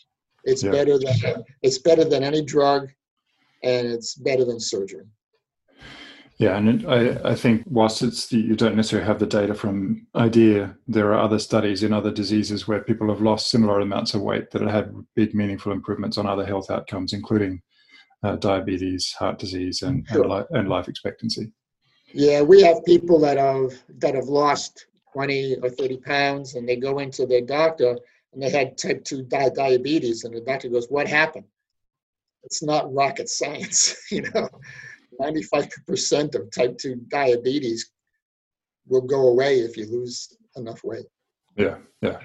It's 0.44 0.64
yeah. 0.64 0.72
better 0.72 0.98
than 0.98 1.44
it's 1.62 1.80
better 1.80 2.06
than 2.06 2.24
any 2.24 2.44
drug, 2.44 2.90
and 3.64 3.88
it's 3.88 4.16
better 4.16 4.46
than 4.46 4.60
surgery. 4.60 5.06
Yeah, 6.38 6.56
and 6.56 6.88
I, 6.88 7.32
I 7.32 7.36
think 7.36 7.64
whilst 7.66 8.02
it's 8.02 8.28
the, 8.28 8.38
you 8.38 8.56
don't 8.56 8.78
necessarily 8.78 9.06
have 9.06 9.20
the 9.20 9.26
data 9.26 9.54
from 9.54 10.08
IDEA, 10.16 10.74
there 10.88 11.14
are 11.14 11.20
other 11.20 11.38
studies 11.38 11.84
in 11.84 11.92
other 11.92 12.12
diseases 12.12 12.66
where 12.66 12.82
people 12.82 13.10
have 13.10 13.22
lost 13.22 13.52
similar 13.52 13.82
amounts 13.82 14.14
of 14.14 14.22
weight 14.22 14.50
that 14.52 14.62
have 14.62 14.72
had 14.72 15.06
big, 15.18 15.36
meaningful 15.36 15.74
improvements 15.74 16.18
on 16.18 16.26
other 16.26 16.46
health 16.46 16.72
outcomes, 16.72 17.12
including 17.12 17.62
uh, 18.24 18.38
diabetes, 18.38 19.12
heart 19.20 19.38
disease, 19.38 19.82
and 19.82 20.08
sure. 20.08 20.22
and, 20.22 20.32
li- 20.32 20.46
and 20.52 20.70
life 20.70 20.88
expectancy. 20.88 21.52
Yeah, 22.14 22.42
we 22.42 22.62
have 22.64 22.84
people 22.86 23.20
that 23.20 23.38
have 23.38 23.74
that 24.00 24.16
have 24.16 24.26
lost 24.26 24.88
twenty 25.14 25.56
or 25.62 25.70
thirty 25.70 25.98
pounds, 25.98 26.56
and 26.56 26.68
they 26.68 26.76
go 26.76 27.00
into 27.00 27.26
their 27.26 27.42
doctor 27.42 27.98
and 28.34 28.42
they 28.42 28.50
had 28.50 28.78
type 28.78 29.04
two 29.04 29.24
di- 29.24 29.50
diabetes, 29.56 30.24
and 30.24 30.34
the 30.34 30.42
doctor 30.42 30.70
goes, 30.70 30.88
"What 30.90 31.08
happened?" 31.08 31.46
It's 32.44 32.64
not 32.64 32.94
rocket 32.94 33.30
science, 33.30 33.96
you 34.12 34.24
know 34.34 34.50
95% 35.20 36.36
of 36.36 36.52
type 36.52 36.78
2 36.78 36.96
diabetes 37.08 37.92
will 38.88 39.02
go 39.02 39.28
away 39.28 39.60
if 39.60 39.78
you 39.78 39.86
lose 39.86 40.36
enough 40.56 40.84
weight. 40.84 41.06
Yeah, 41.58 41.78
yeah. 42.02 42.20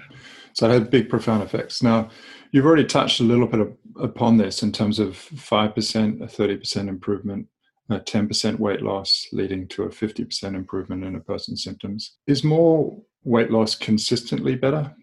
So 0.53 0.69
it 0.69 0.73
had 0.73 0.89
big, 0.89 1.09
profound 1.09 1.43
effects. 1.43 1.83
Now, 1.83 2.09
you've 2.51 2.65
already 2.65 2.85
touched 2.85 3.19
a 3.19 3.23
little 3.23 3.47
bit 3.47 3.59
of, 3.59 3.73
upon 3.99 4.37
this 4.37 4.63
in 4.63 4.71
terms 4.71 4.99
of 4.99 5.13
5%, 5.13 6.21
a 6.21 6.25
30% 6.25 6.87
improvement, 6.87 7.47
a 7.89 7.99
10% 7.99 8.59
weight 8.59 8.81
loss 8.81 9.27
leading 9.31 9.67
to 9.69 9.83
a 9.83 9.89
50% 9.89 10.55
improvement 10.55 11.03
in 11.03 11.15
a 11.15 11.19
person's 11.19 11.63
symptoms. 11.63 12.17
Is 12.27 12.43
more 12.43 12.97
weight 13.23 13.51
loss 13.51 13.75
consistently 13.75 14.55
better? 14.55 14.93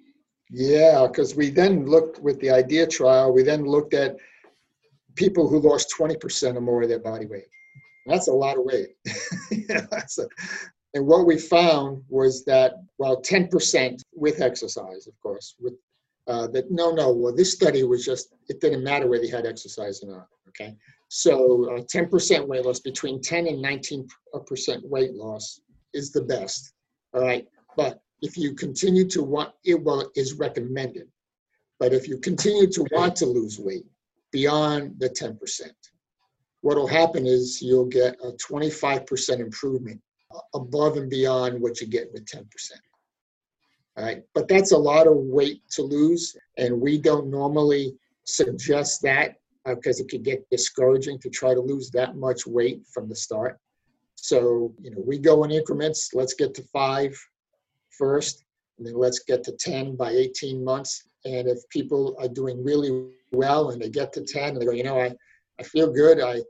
Yeah, 0.50 1.06
because 1.06 1.34
we 1.34 1.50
then 1.50 1.86
looked 1.86 2.20
with 2.20 2.40
the 2.40 2.50
IDEA 2.50 2.86
trial, 2.88 3.32
we 3.32 3.42
then 3.42 3.64
looked 3.64 3.94
at 3.94 4.16
people 5.14 5.48
who 5.48 5.60
lost 5.60 5.94
20% 5.96 6.56
or 6.56 6.60
more 6.60 6.82
of 6.82 6.88
their 6.88 6.98
body 6.98 7.26
weight. 7.26 7.46
That's 8.06 8.28
a 8.28 8.32
lot 8.32 8.58
of 8.58 8.64
weight. 8.64 8.88
a, 9.70 10.26
and 10.94 11.06
what 11.06 11.26
we 11.26 11.38
found 11.38 12.02
was 12.08 12.44
that, 12.44 12.74
well, 12.98 13.22
10% 13.22 14.00
with 14.14 14.40
exercise, 14.40 15.06
of 15.06 15.18
course, 15.22 15.54
with 15.60 15.74
uh, 16.28 16.46
that 16.48 16.70
no, 16.70 16.92
no, 16.92 17.10
well, 17.12 17.34
this 17.34 17.52
study 17.52 17.82
was 17.82 18.04
just, 18.04 18.28
it 18.48 18.60
didn't 18.60 18.84
matter 18.84 19.08
whether 19.08 19.24
you 19.24 19.34
had 19.34 19.46
exercise 19.46 20.02
or 20.04 20.10
not, 20.10 20.28
okay? 20.48 20.76
So 21.14 21.76
uh, 21.76 21.82
10% 21.82 22.48
weight 22.48 22.64
loss, 22.64 22.80
between 22.80 23.20
10 23.20 23.46
and 23.46 23.62
19% 23.62 24.08
weight 24.84 25.12
loss 25.12 25.60
is 25.92 26.10
the 26.10 26.22
best, 26.22 26.72
all 27.12 27.20
right? 27.20 27.46
But 27.76 28.00
if 28.22 28.38
you 28.38 28.54
continue 28.54 29.06
to 29.08 29.22
want, 29.22 29.50
it 29.62 29.74
well, 29.74 30.10
is 30.16 30.32
recommended. 30.32 31.08
But 31.78 31.92
if 31.92 32.08
you 32.08 32.16
continue 32.16 32.66
to 32.68 32.86
want 32.92 33.14
to 33.16 33.26
lose 33.26 33.58
weight 33.58 33.84
beyond 34.30 34.94
the 35.00 35.10
10%, 35.10 35.36
what 36.62 36.78
will 36.78 36.86
happen 36.86 37.26
is 37.26 37.60
you'll 37.60 37.84
get 37.84 38.16
a 38.24 38.32
25% 38.32 39.38
improvement 39.38 40.00
above 40.54 40.96
and 40.96 41.10
beyond 41.10 41.60
what 41.60 41.78
you 41.78 41.88
get 41.88 42.10
with 42.14 42.24
10%. 42.24 42.46
All 43.98 44.04
right, 44.04 44.22
but 44.32 44.48
that's 44.48 44.72
a 44.72 44.78
lot 44.78 45.06
of 45.06 45.14
weight 45.14 45.60
to 45.72 45.82
lose, 45.82 46.34
and 46.56 46.80
we 46.80 46.96
don't 46.96 47.28
normally 47.28 47.98
suggest 48.24 49.02
that 49.02 49.41
because 49.64 50.00
it 50.00 50.08
could 50.08 50.24
get 50.24 50.48
discouraging 50.50 51.18
to 51.20 51.30
try 51.30 51.54
to 51.54 51.60
lose 51.60 51.90
that 51.90 52.16
much 52.16 52.46
weight 52.46 52.82
from 52.92 53.08
the 53.08 53.16
start. 53.16 53.58
So, 54.16 54.74
you 54.80 54.90
know, 54.90 55.02
we 55.04 55.18
go 55.18 55.44
in 55.44 55.50
increments. 55.50 56.10
Let's 56.14 56.34
get 56.34 56.54
to 56.54 56.62
five 56.72 57.16
first, 57.90 58.44
and 58.78 58.86
then 58.86 58.94
let's 58.94 59.20
get 59.20 59.44
to 59.44 59.52
10 59.52 59.96
by 59.96 60.10
18 60.10 60.64
months. 60.64 61.08
And 61.24 61.48
if 61.48 61.58
people 61.70 62.16
are 62.20 62.28
doing 62.28 62.62
really 62.64 63.10
well 63.32 63.70
and 63.70 63.80
they 63.80 63.88
get 63.88 64.12
to 64.14 64.24
10 64.24 64.50
and 64.50 64.60
they 64.60 64.66
go, 64.66 64.72
you 64.72 64.84
know, 64.84 65.00
I, 65.00 65.12
I 65.60 65.62
feel 65.62 65.92
good. 65.92 66.20
I 66.20 66.42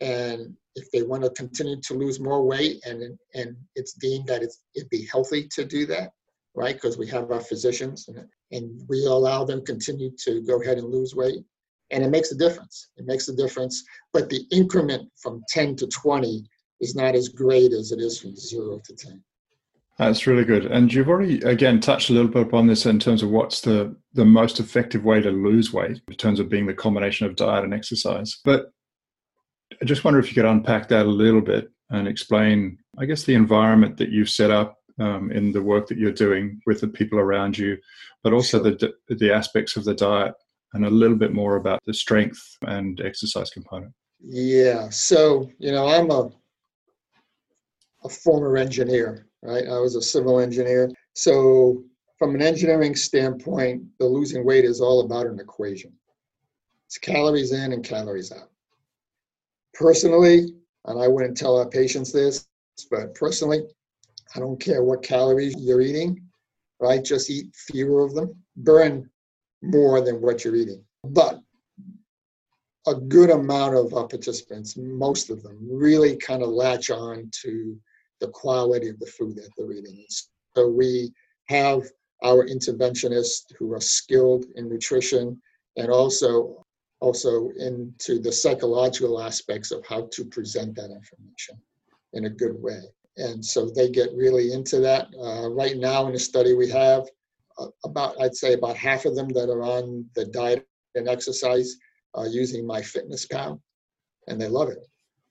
and 0.00 0.54
if 0.74 0.90
they 0.90 1.02
want 1.02 1.22
to 1.22 1.30
continue 1.30 1.80
to 1.80 1.94
lose 1.94 2.18
more 2.18 2.42
weight 2.42 2.84
and 2.84 3.18
and 3.34 3.56
it's 3.74 3.92
deemed 3.94 4.26
that 4.26 4.42
it's 4.42 4.60
it'd 4.74 4.90
be 4.90 5.06
healthy 5.10 5.48
to 5.48 5.64
do 5.64 5.86
that, 5.86 6.10
right? 6.54 6.74
Because 6.74 6.98
we 6.98 7.06
have 7.08 7.30
our 7.30 7.40
physicians 7.40 8.08
and, 8.08 8.24
and 8.50 8.80
we 8.88 9.04
allow 9.06 9.44
them 9.44 9.64
continue 9.64 10.10
to 10.24 10.42
go 10.42 10.60
ahead 10.60 10.78
and 10.78 10.88
lose 10.88 11.14
weight. 11.14 11.44
And 11.94 12.02
it 12.02 12.10
makes 12.10 12.32
a 12.32 12.36
difference. 12.36 12.88
It 12.96 13.06
makes 13.06 13.28
a 13.28 13.36
difference. 13.36 13.84
But 14.12 14.28
the 14.28 14.44
increment 14.50 15.08
from 15.16 15.42
10 15.48 15.76
to 15.76 15.86
20 15.86 16.44
is 16.80 16.96
not 16.96 17.14
as 17.14 17.28
great 17.28 17.72
as 17.72 17.92
it 17.92 18.00
is 18.00 18.20
from 18.20 18.36
zero 18.36 18.80
to 18.84 18.94
10. 18.94 19.22
That's 19.96 20.26
really 20.26 20.44
good. 20.44 20.66
And 20.66 20.92
you've 20.92 21.08
already 21.08 21.40
again 21.42 21.78
touched 21.78 22.10
a 22.10 22.12
little 22.12 22.30
bit 22.30 22.42
upon 22.42 22.66
this 22.66 22.84
in 22.84 22.98
terms 22.98 23.22
of 23.22 23.30
what's 23.30 23.60
the 23.60 23.96
the 24.12 24.24
most 24.24 24.58
effective 24.58 25.04
way 25.04 25.20
to 25.20 25.30
lose 25.30 25.72
weight 25.72 26.00
in 26.08 26.14
terms 26.16 26.40
of 26.40 26.48
being 26.48 26.66
the 26.66 26.74
combination 26.74 27.26
of 27.26 27.36
diet 27.36 27.62
and 27.62 27.72
exercise. 27.72 28.40
But 28.44 28.72
I 29.80 29.84
just 29.84 30.02
wonder 30.02 30.18
if 30.18 30.28
you 30.28 30.34
could 30.34 30.50
unpack 30.50 30.88
that 30.88 31.06
a 31.06 31.08
little 31.08 31.40
bit 31.40 31.70
and 31.90 32.08
explain, 32.08 32.78
I 32.98 33.04
guess, 33.04 33.22
the 33.22 33.34
environment 33.34 33.96
that 33.98 34.10
you've 34.10 34.30
set 34.30 34.50
up 34.50 34.78
um, 34.98 35.30
in 35.30 35.52
the 35.52 35.62
work 35.62 35.86
that 35.88 35.98
you're 35.98 36.12
doing 36.12 36.60
with 36.66 36.80
the 36.80 36.88
people 36.88 37.20
around 37.20 37.56
you, 37.56 37.76
but 38.24 38.32
also 38.32 38.62
sure. 38.62 38.72
the 38.72 39.14
the 39.14 39.32
aspects 39.32 39.76
of 39.76 39.84
the 39.84 39.94
diet 39.94 40.34
and 40.74 40.84
a 40.84 40.90
little 40.90 41.16
bit 41.16 41.32
more 41.32 41.56
about 41.56 41.80
the 41.86 41.94
strength 41.94 42.40
and 42.62 43.00
exercise 43.00 43.50
component. 43.50 43.92
Yeah. 44.20 44.88
So 44.90 45.50
you 45.58 45.72
know, 45.72 45.86
I'm 45.86 46.10
a 46.10 46.30
a 48.04 48.08
former 48.08 48.56
engineer, 48.56 49.26
right? 49.42 49.66
I 49.66 49.78
was 49.78 49.96
a 49.96 50.02
civil 50.02 50.38
engineer. 50.38 50.90
So 51.14 51.82
from 52.18 52.34
an 52.34 52.42
engineering 52.42 52.94
standpoint, 52.94 53.82
the 53.98 54.06
losing 54.06 54.44
weight 54.44 54.64
is 54.64 54.80
all 54.80 55.00
about 55.00 55.26
an 55.26 55.40
equation. 55.40 55.92
It's 56.86 56.98
calories 56.98 57.52
in 57.52 57.72
and 57.72 57.82
calories 57.82 58.30
out. 58.30 58.50
Personally, 59.72 60.54
and 60.84 61.02
I 61.02 61.08
wouldn't 61.08 61.36
tell 61.36 61.56
our 61.56 61.68
patients 61.68 62.12
this, 62.12 62.46
but 62.90 63.14
personally, 63.14 63.62
I 64.34 64.38
don't 64.38 64.60
care 64.60 64.84
what 64.84 65.02
calories 65.02 65.54
you're 65.58 65.80
eating, 65.80 66.20
right? 66.80 67.02
Just 67.02 67.30
eat 67.30 67.54
fewer 67.54 68.04
of 68.04 68.14
them. 68.14 68.34
Burn 68.56 69.08
more 69.64 70.00
than 70.00 70.20
what 70.20 70.44
you're 70.44 70.56
eating. 70.56 70.84
But 71.04 71.40
a 72.86 72.94
good 72.94 73.30
amount 73.30 73.76
of 73.76 73.94
our 73.94 74.06
participants, 74.06 74.76
most 74.76 75.30
of 75.30 75.42
them, 75.42 75.58
really 75.60 76.16
kind 76.16 76.42
of 76.42 76.50
latch 76.50 76.90
on 76.90 77.30
to 77.42 77.78
the 78.20 78.28
quality 78.28 78.88
of 78.88 78.98
the 78.98 79.06
food 79.06 79.36
that 79.36 79.50
they're 79.56 79.72
eating. 79.72 80.04
So 80.56 80.68
we 80.68 81.12
have 81.48 81.82
our 82.22 82.46
interventionists 82.46 83.52
who 83.58 83.72
are 83.72 83.80
skilled 83.80 84.44
in 84.54 84.68
nutrition 84.68 85.40
and 85.76 85.90
also 85.90 86.64
also 87.00 87.50
into 87.58 88.18
the 88.18 88.32
psychological 88.32 89.20
aspects 89.20 89.70
of 89.70 89.84
how 89.86 90.08
to 90.10 90.24
present 90.24 90.74
that 90.74 90.90
information 90.90 91.60
in 92.14 92.24
a 92.24 92.30
good 92.30 92.54
way. 92.62 92.80
And 93.18 93.44
so 93.44 93.68
they 93.68 93.90
get 93.90 94.08
really 94.14 94.52
into 94.52 94.80
that. 94.80 95.08
Uh, 95.20 95.50
right 95.50 95.76
now, 95.76 96.06
in 96.06 96.14
the 96.14 96.18
study, 96.18 96.54
we 96.54 96.70
have 96.70 97.06
about, 97.84 98.20
I'd 98.20 98.34
say, 98.34 98.54
about 98.54 98.76
half 98.76 99.04
of 99.04 99.14
them 99.14 99.28
that 99.30 99.50
are 99.50 99.62
on 99.62 100.08
the 100.14 100.26
diet 100.26 100.66
and 100.94 101.08
exercise 101.08 101.76
uh, 102.16 102.24
using 102.24 102.64
MyFitnessPal, 102.64 103.60
and 104.28 104.40
they 104.40 104.48
love 104.48 104.68
it. 104.68 104.78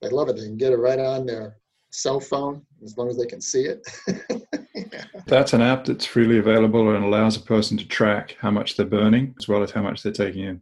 They 0.02 0.08
love 0.08 0.28
it. 0.28 0.36
They 0.36 0.42
can 0.42 0.56
get 0.56 0.72
it 0.72 0.76
right 0.76 0.98
on 0.98 1.26
their 1.26 1.56
cell 1.90 2.20
phone 2.20 2.62
as 2.84 2.96
long 2.98 3.08
as 3.08 3.16
they 3.16 3.26
can 3.26 3.40
see 3.40 3.64
it. 3.64 3.86
That's 5.26 5.52
an 5.52 5.62
app 5.62 5.84
that's 5.84 6.04
freely 6.04 6.38
available 6.38 6.94
and 6.94 7.04
allows 7.04 7.36
a 7.36 7.40
person 7.40 7.78
to 7.78 7.88
track 7.88 8.36
how 8.38 8.50
much 8.50 8.76
they're 8.76 8.84
burning 8.84 9.34
as 9.38 9.48
well 9.48 9.62
as 9.62 9.70
how 9.70 9.82
much 9.82 10.02
they're 10.02 10.12
taking 10.12 10.44
in. 10.44 10.60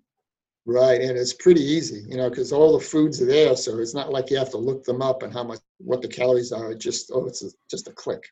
Right, 0.65 1.01
and 1.01 1.19
it's 1.19 1.33
pretty 1.33 1.63
easy, 1.63 2.05
you 2.09 2.17
know, 2.17 2.31
because 2.31 2.53
all 2.53 2.79
the 2.79 2.85
foods 2.85 3.21
are 3.21 3.27
there, 3.27 3.57
so 3.57 3.79
it's 3.79 3.95
not 3.95 4.13
like 4.13 4.31
you 4.31 4.37
have 4.37 4.51
to 4.51 4.59
look 4.59 4.85
them 4.85 5.03
up 5.03 5.25
and 5.25 5.33
how 5.33 5.43
much 5.43 5.59
what 5.79 6.03
the 6.03 6.09
calories 6.09 6.53
are. 6.53 6.71
It 6.71 6.79
Just 6.79 7.11
oh, 7.13 7.27
it's 7.27 7.43
a, 7.43 7.49
just 7.69 7.89
a 7.89 7.93
click, 7.93 8.23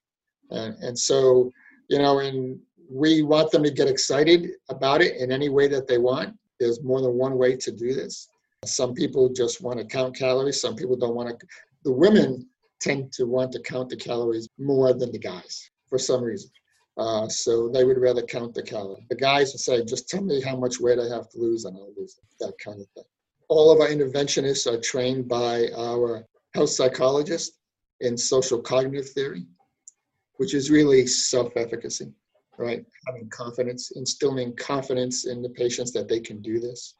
and 0.50 0.76
and 0.76 0.96
so 0.96 1.50
you 1.88 1.98
know, 1.98 2.20
and 2.20 2.60
we 2.90 3.22
want 3.22 3.52
them 3.52 3.62
to 3.62 3.70
get 3.70 3.88
excited 3.88 4.50
about 4.68 5.00
it 5.00 5.16
in 5.16 5.30
any 5.30 5.48
way 5.48 5.68
that 5.68 5.86
they 5.86 5.98
want. 5.98 6.36
There's 6.58 6.82
more 6.82 7.00
than 7.00 7.14
one 7.14 7.38
way 7.38 7.56
to 7.56 7.70
do 7.70 7.94
this. 7.94 8.28
Some 8.64 8.94
people 8.94 9.28
just 9.28 9.62
want 9.62 9.78
to 9.78 9.84
count 9.84 10.16
calories. 10.16 10.60
Some 10.60 10.74
people 10.74 10.96
don't 10.96 11.14
want 11.14 11.28
to. 11.28 11.46
The 11.84 11.92
women 11.92 12.46
tend 12.80 13.12
to 13.12 13.26
want 13.26 13.52
to 13.52 13.60
count 13.60 13.88
the 13.90 13.96
calories 13.96 14.48
more 14.58 14.92
than 14.92 15.12
the 15.12 15.18
guys 15.18 15.70
for 15.88 15.98
some 15.98 16.22
reason. 16.22 16.50
Uh, 16.98 17.28
so 17.28 17.68
they 17.68 17.84
would 17.84 17.98
rather 17.98 18.22
count 18.22 18.54
the 18.54 18.62
calories. 18.62 19.04
The 19.08 19.16
guys 19.16 19.52
would 19.52 19.60
say, 19.60 19.84
just 19.84 20.08
tell 20.08 20.22
me 20.22 20.42
how 20.42 20.56
much 20.56 20.80
weight 20.80 20.98
I 20.98 21.08
have 21.14 21.30
to 21.30 21.38
lose 21.38 21.64
and 21.64 21.76
I'll 21.76 21.94
lose 21.96 22.18
it, 22.18 22.44
that 22.44 22.54
kind 22.62 22.80
of 22.80 22.86
thing. 22.88 23.04
All 23.48 23.70
of 23.70 23.80
our 23.80 23.88
interventionists 23.88 24.66
are 24.70 24.80
trained 24.80 25.28
by 25.28 25.68
our 25.76 26.26
health 26.54 26.70
psychologist 26.70 27.52
in 28.00 28.16
social 28.16 28.60
cognitive 28.60 29.08
theory, 29.10 29.46
which 30.36 30.54
is 30.54 30.70
really 30.70 31.06
self-efficacy, 31.06 32.12
right? 32.60 32.84
Having 33.06 33.30
confidence, 33.30 33.90
instilling 33.92 34.54
confidence 34.56 35.26
in 35.26 35.42
the 35.42 35.48
patients 35.48 35.92
that 35.92 36.08
they 36.08 36.20
can 36.20 36.40
do 36.42 36.60
this. 36.60 36.94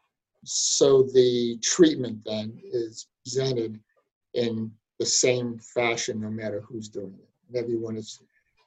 So 0.45 1.03
the 1.03 1.59
treatment 1.63 2.23
then 2.25 2.59
is 2.73 3.07
presented 3.25 3.79
in 4.35 4.73
the 4.99 5.07
same 5.07 5.59
fashion 5.59 6.21
no 6.21 6.31
matter 6.31 6.63
who's 6.63 6.89
doing 6.89 7.15
it. 7.19 7.59
Everyone 7.59 7.97
is 7.97 8.21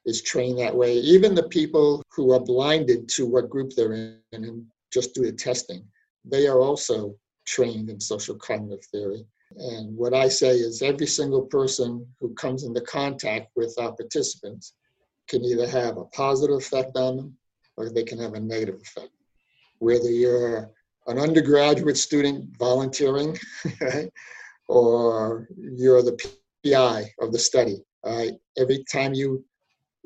is 0.05 0.21
trained 0.21 0.59
that 0.59 0.75
way. 0.75 0.95
Even 0.97 1.33
the 1.33 1.47
people 1.49 2.03
who 2.13 2.33
are 2.33 2.39
blinded 2.39 3.07
to 3.07 3.25
what 3.25 3.49
group 3.49 3.71
they're 3.73 3.93
in 3.93 4.19
and 4.33 4.65
just 4.91 5.13
do 5.15 5.21
the 5.21 5.31
testing, 5.31 5.81
they 6.25 6.45
are 6.45 6.59
also 6.59 7.15
trained 7.45 7.89
in 7.89 7.99
social 7.99 8.35
cognitive 8.35 8.83
theory. 8.91 9.25
And 9.55 9.95
what 9.95 10.13
I 10.13 10.27
say 10.27 10.57
is 10.57 10.81
every 10.81 11.07
single 11.07 11.43
person 11.43 12.05
who 12.19 12.33
comes 12.33 12.63
into 12.63 12.81
contact 12.81 13.51
with 13.55 13.73
our 13.79 13.93
participants 13.93 14.73
can 15.27 15.43
either 15.43 15.67
have 15.67 15.97
a 15.97 16.05
positive 16.05 16.57
effect 16.57 16.97
on 16.97 17.17
them 17.17 17.37
or 17.77 17.89
they 17.89 18.03
can 18.03 18.19
have 18.19 18.33
a 18.33 18.39
negative 18.39 18.81
effect. 18.81 19.11
Whether 19.79 20.09
you're 20.09 20.69
an 21.07 21.19
undergraduate 21.19 21.97
student 21.97 22.55
volunteering, 22.57 23.37
right, 23.81 24.09
or 24.67 25.47
you're 25.57 26.01
the 26.01 26.17
PI 26.65 27.11
of 27.19 27.31
the 27.31 27.39
study, 27.39 27.83
right? 28.05 28.33
Every 28.57 28.83
time 28.91 29.13
you 29.13 29.43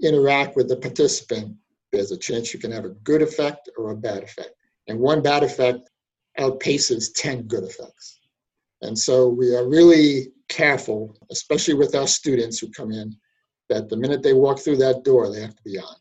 interact 0.01 0.55
with 0.55 0.69
the 0.69 0.77
participant, 0.77 1.55
there's 1.91 2.11
a 2.11 2.17
chance 2.17 2.53
you 2.53 2.59
can 2.59 2.71
have 2.71 2.85
a 2.85 2.89
good 2.89 3.21
effect 3.21 3.69
or 3.77 3.91
a 3.91 3.95
bad 3.95 4.23
effect. 4.23 4.51
And 4.87 4.99
one 4.99 5.21
bad 5.21 5.43
effect 5.43 5.89
outpaces 6.39 7.09
10 7.15 7.43
good 7.43 7.63
effects. 7.63 8.19
And 8.81 8.97
so 8.97 9.27
we 9.27 9.55
are 9.55 9.67
really 9.67 10.31
careful, 10.49 11.15
especially 11.31 11.73
with 11.73 11.95
our 11.95 12.07
students 12.07 12.59
who 12.59 12.69
come 12.69 12.91
in, 12.91 13.15
that 13.69 13.89
the 13.89 13.97
minute 13.97 14.23
they 14.23 14.33
walk 14.33 14.59
through 14.59 14.77
that 14.77 15.03
door, 15.03 15.31
they 15.31 15.41
have 15.41 15.55
to 15.55 15.63
be 15.63 15.77
on. 15.77 15.95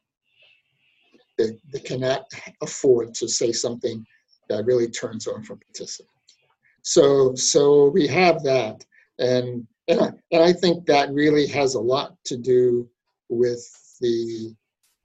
They, 1.39 1.59
they 1.73 1.81
cannot 1.81 2.25
afford 2.63 3.15
to 3.17 3.29
say 3.29 3.53
something 3.53 4.05
that 4.49 4.65
really 4.65 4.89
turns 4.89 5.27
on 5.27 5.43
from 5.43 5.59
participants. 5.59 6.13
So, 6.83 7.35
so 7.35 7.89
we 7.89 8.07
have 8.07 8.43
that. 8.45 8.85
And, 9.19 9.67
and, 9.89 10.01
I, 10.01 10.11
and 10.33 10.43
I 10.43 10.53
think 10.53 10.87
that 10.87 11.13
really 11.13 11.47
has 11.49 11.75
a 11.75 11.81
lot 11.81 12.15
to 12.27 12.37
do 12.37 12.89
with 13.29 13.65
the 14.01 14.55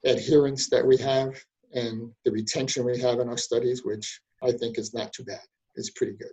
adherence 0.05 0.69
that 0.69 0.85
we 0.85 0.97
have 0.97 1.43
and 1.73 2.11
the 2.25 2.31
retention 2.31 2.85
we 2.85 2.99
have 2.99 3.19
in 3.19 3.29
our 3.29 3.37
studies, 3.37 3.83
which 3.83 4.21
I 4.43 4.51
think 4.51 4.77
is 4.77 4.93
not 4.93 5.13
too 5.13 5.23
bad. 5.23 5.41
It's 5.75 5.91
pretty 5.91 6.13
good. 6.13 6.31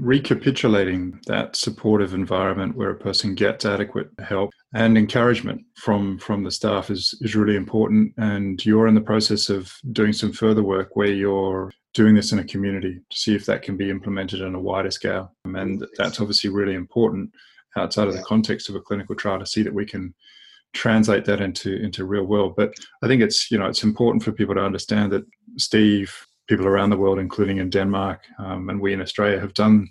Recapitulating 0.00 1.20
that 1.26 1.56
supportive 1.56 2.14
environment 2.14 2.76
where 2.76 2.90
a 2.90 2.98
person 2.98 3.34
gets 3.34 3.64
adequate 3.64 4.08
help 4.20 4.50
and 4.74 4.96
encouragement 4.96 5.62
from 5.76 6.18
from 6.18 6.44
the 6.44 6.50
staff 6.50 6.90
is 6.90 7.18
is 7.20 7.34
really 7.34 7.56
important. 7.56 8.12
And 8.16 8.64
you're 8.64 8.86
in 8.86 8.94
the 8.94 9.00
process 9.00 9.48
of 9.48 9.72
doing 9.92 10.12
some 10.12 10.32
further 10.32 10.62
work 10.62 10.94
where 10.94 11.12
you're 11.12 11.72
doing 11.94 12.14
this 12.14 12.32
in 12.32 12.38
a 12.38 12.44
community 12.44 13.00
to 13.10 13.18
see 13.18 13.34
if 13.34 13.46
that 13.46 13.62
can 13.62 13.76
be 13.76 13.90
implemented 13.90 14.42
on 14.42 14.54
a 14.54 14.60
wider 14.60 14.90
scale. 14.90 15.34
And 15.44 15.84
that's 15.96 16.20
obviously 16.20 16.50
really 16.50 16.74
important 16.74 17.30
outside 17.76 18.08
of 18.08 18.14
the 18.14 18.22
context 18.22 18.68
of 18.68 18.74
a 18.74 18.80
clinical 18.80 19.14
trial 19.14 19.38
to 19.38 19.46
see 19.46 19.62
that 19.62 19.74
we 19.74 19.86
can 19.86 20.14
translate 20.74 21.24
that 21.24 21.40
into 21.40 21.76
into 21.82 22.04
real 22.04 22.24
world. 22.24 22.54
But 22.56 22.74
I 23.02 23.06
think 23.06 23.22
it's 23.22 23.50
you 23.50 23.58
know 23.58 23.66
it's 23.66 23.84
important 23.84 24.22
for 24.22 24.32
people 24.32 24.54
to 24.54 24.64
understand 24.64 25.12
that 25.12 25.24
Steve, 25.56 26.14
people 26.48 26.66
around 26.66 26.90
the 26.90 26.96
world, 26.96 27.18
including 27.18 27.58
in 27.58 27.70
Denmark, 27.70 28.22
um, 28.38 28.68
and 28.70 28.80
we 28.80 28.92
in 28.92 29.00
Australia, 29.00 29.40
have 29.40 29.54
done 29.54 29.88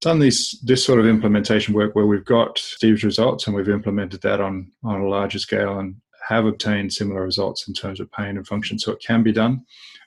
done 0.00 0.18
this 0.18 0.58
this 0.60 0.84
sort 0.84 1.00
of 1.00 1.06
implementation 1.06 1.74
work 1.74 1.94
where 1.94 2.06
we've 2.06 2.24
got 2.24 2.58
Steve's 2.58 3.02
results 3.02 3.46
and 3.46 3.56
we've 3.56 3.68
implemented 3.68 4.20
that 4.22 4.40
on 4.40 4.70
on 4.84 5.00
a 5.00 5.08
larger 5.08 5.38
scale 5.38 5.78
and 5.78 5.96
have 6.28 6.44
obtained 6.44 6.92
similar 6.92 7.22
results 7.22 7.68
in 7.68 7.74
terms 7.74 8.00
of 8.00 8.10
pain 8.12 8.36
and 8.36 8.46
function. 8.46 8.78
So 8.78 8.92
it 8.92 9.02
can 9.06 9.22
be 9.22 9.32
done, 9.32 9.64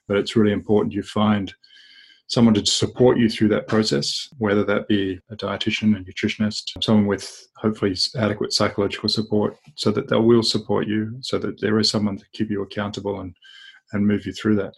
but 0.07 0.17
it's 0.17 0.35
really 0.35 0.51
important 0.51 0.93
you 0.93 1.03
find 1.03 1.53
someone 2.27 2.53
to 2.53 2.65
support 2.65 3.17
you 3.17 3.27
through 3.27 3.47
that 3.47 3.67
process, 3.67 4.29
whether 4.37 4.63
that 4.63 4.87
be 4.87 5.19
a 5.31 5.35
dietitian, 5.35 5.97
a 5.97 6.03
nutritionist, 6.03 6.83
someone 6.83 7.07
with 7.07 7.47
hopefully 7.57 7.95
adequate 8.17 8.53
psychological 8.53 9.09
support 9.09 9.57
so 9.75 9.89
that 9.91 10.07
they 10.09 10.15
will 10.15 10.43
support 10.43 10.87
you, 10.87 11.17
so 11.21 11.39
that 11.39 11.59
there 11.59 11.79
is 11.79 11.89
someone 11.89 12.17
to 12.17 12.25
keep 12.33 12.51
you 12.51 12.61
accountable 12.61 13.21
and 13.21 13.35
and 13.93 14.05
move 14.05 14.25
you 14.25 14.33
through 14.33 14.55
that. 14.55 14.73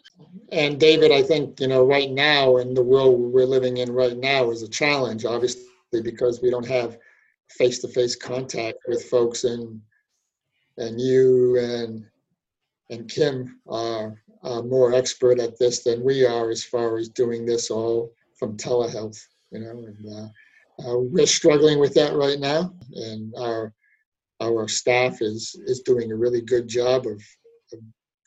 And 0.52 0.80
David, 0.80 1.12
I 1.12 1.22
think, 1.22 1.60
you 1.60 1.68
know, 1.68 1.86
right 1.86 2.12
now 2.12 2.58
in 2.58 2.74
the 2.74 2.84
world 2.84 3.20
we're 3.20 3.46
living 3.46 3.78
in 3.78 3.92
right 3.92 4.18
now 4.18 4.52
is 4.52 4.62
a 4.62 4.70
challenge, 4.70 5.26
obviously, 5.26 5.64
because 6.04 6.42
we 6.42 6.50
don't 6.50 6.68
have 6.68 6.98
face-to-face 7.50 8.16
contact 8.16 8.78
with 8.88 9.10
folks 9.10 9.44
and 9.44 9.82
and 10.78 11.00
you 11.00 11.58
and 11.60 12.06
and 12.90 13.10
Kim 13.10 13.60
are 13.68 14.22
uh, 14.44 14.62
more 14.62 14.94
expert 14.94 15.40
at 15.40 15.60
this 15.60 15.84
than 15.84 16.04
we 16.04 16.26
are 16.26 16.50
as 16.50 16.64
far 16.64 16.98
as 16.98 17.10
doing 17.10 17.46
this 17.46 17.70
all 17.70 18.14
from 18.38 18.58
telehealth. 18.58 19.20
You 19.52 19.60
know, 19.60 19.86
and 19.86 20.06
uh, 20.16 20.28
uh, 20.84 20.98
we're 20.98 21.28
struggling 21.28 21.80
with 21.80 21.94
that 21.96 22.14
right 22.14 22.40
now, 22.40 22.74
and 22.94 23.34
our 23.38 23.74
our 24.42 24.68
staff 24.68 25.22
is 25.22 25.60
is 25.66 25.82
doing 25.82 26.12
a 26.12 26.16
really 26.16 26.42
good 26.42 26.68
job 26.68 27.06
of 27.06 27.22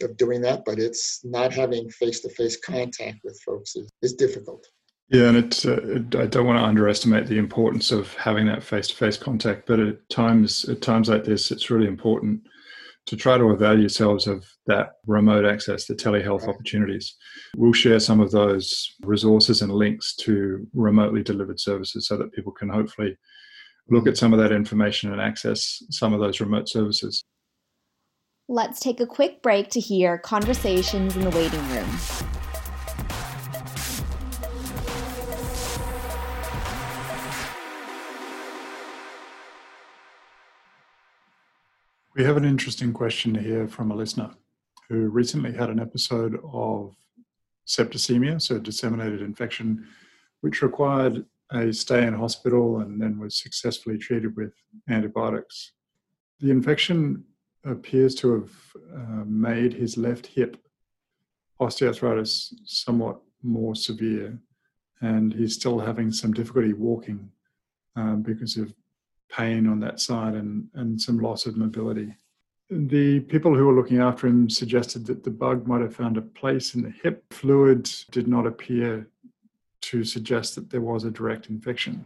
of, 0.03 0.17
doing 0.17 0.41
that. 0.43 0.65
But 0.65 0.79
it's 0.79 1.25
not 1.25 1.53
having 1.53 1.91
face 1.91 2.21
to 2.21 2.29
face 2.31 2.59
contact 2.59 3.19
with 3.25 3.41
folks 3.45 3.77
is, 3.77 3.91
is 4.03 4.15
difficult. 4.15 4.67
Yeah, 5.11 5.29
and 5.29 5.37
it's 5.37 5.67
uh, 5.67 5.99
I 6.19 6.27
don't 6.27 6.47
want 6.47 6.59
to 6.59 6.65
underestimate 6.65 7.27
the 7.27 7.39
importance 7.39 7.93
of 7.93 8.15
having 8.15 8.47
that 8.47 8.63
face 8.63 8.89
to 8.89 8.97
face 8.97 9.17
contact, 9.17 9.67
but 9.67 9.79
at 9.79 10.09
times 10.09 10.65
at 10.69 10.81
times 10.81 11.09
like 11.09 11.25
this, 11.25 11.51
it's 11.51 11.71
really 11.71 11.87
important 11.87 12.41
to 13.07 13.17
try 13.17 13.37
to 13.37 13.45
avail 13.45 13.79
yourselves 13.79 14.27
of 14.27 14.47
that 14.67 14.93
remote 15.07 15.45
access, 15.45 15.87
the 15.87 15.95
telehealth 15.95 16.49
opportunities. 16.49 17.17
We'll 17.57 17.75
share 17.75 18.01
some 18.01 18.21
of 18.21 18.31
those 18.31 18.95
resources 19.03 19.61
and 19.61 19.73
links 19.73 20.17
to 20.17 20.67
remotely 20.73 21.23
delivered 21.23 21.61
services 21.61 22.09
so 22.09 22.17
that 22.17 22.33
people 22.33 22.53
can 22.53 22.71
hopefully 22.71 23.17
look 23.91 24.07
at 24.07 24.17
some 24.17 24.33
of 24.33 24.39
that 24.39 24.53
information 24.53 25.13
and 25.13 25.21
access 25.21 25.83
some 25.91 26.15
of 26.15 26.21
those 26.21 26.41
remote 26.41 26.69
services 26.69 27.23
let's 28.55 28.79
take 28.79 29.01
a 29.01 29.07
quick 29.07 29.43
break 29.43 29.69
to 29.69 29.81
hear 29.81 30.17
Conversations 30.17 31.17
in 31.17 31.25
the 31.25 31.31
Waiting 31.31 31.69
Room. 31.71 31.91
We 42.15 42.23
have 42.23 42.37
an 42.37 42.45
interesting 42.45 42.93
question 42.93 43.35
here 43.35 43.67
from 43.67 43.91
a 43.91 43.97
listener 43.97 44.31
who 44.89 45.09
recently 45.09 45.53
had 45.53 45.69
an 45.69 45.81
episode 45.81 46.39
of 46.53 46.95
septicemia, 47.67 48.41
so 48.41 48.61
disseminated 48.61 49.21
infection, 49.21 49.85
which 50.43 50.63
required 50.63 51.27
a 51.51 51.73
stay 51.73 52.07
in 52.07 52.15
hospital 52.15 52.79
and 52.79 53.03
then 53.03 53.19
was 53.19 53.35
successfully 53.35 53.99
treated 53.99 54.37
with 54.37 54.53
antibiotics. 54.89 55.73
The 56.39 56.53
infection 56.53 57.25
appears 57.65 58.15
to 58.17 58.33
have 58.33 58.51
uh, 58.95 59.25
made 59.25 59.73
his 59.73 59.97
left 59.97 60.27
hip 60.27 60.57
osteoarthritis 61.61 62.53
somewhat 62.65 63.21
more 63.43 63.75
severe, 63.75 64.39
and 65.01 65.33
he's 65.33 65.55
still 65.55 65.79
having 65.79 66.11
some 66.11 66.33
difficulty 66.33 66.73
walking 66.73 67.31
um, 67.97 68.23
because 68.23 68.57
of 68.57 68.75
pain 69.31 69.67
on 69.67 69.81
that 69.81 70.01
side 70.01 70.35
and, 70.35 70.69
and 70.75 71.01
some 71.01 71.19
loss 71.19 71.47
of 71.47 71.57
mobility. 71.57 72.15
The 72.71 73.21
people 73.21 73.55
who 73.55 73.67
were 73.67 73.75
looking 73.75 73.99
after 73.99 74.27
him 74.27 74.49
suggested 74.49 75.07
that 75.07 75.23
the 75.23 75.31
bug 75.31 75.67
might 75.67 75.83
have 75.83 75.95
found 75.95 76.17
a 76.17 76.23
place 76.23 76.75
in 76.75 76.83
the 76.83 76.91
hip. 77.03 77.23
Fluid 77.31 77.91
did 78.11 78.27
not 78.27 78.47
appear 78.47 79.07
to 79.83 80.03
suggest 80.03 80.55
that 80.55 80.71
there 80.71 80.81
was 80.81 81.05
a 81.05 81.11
direct 81.11 81.51
infection. 81.51 82.05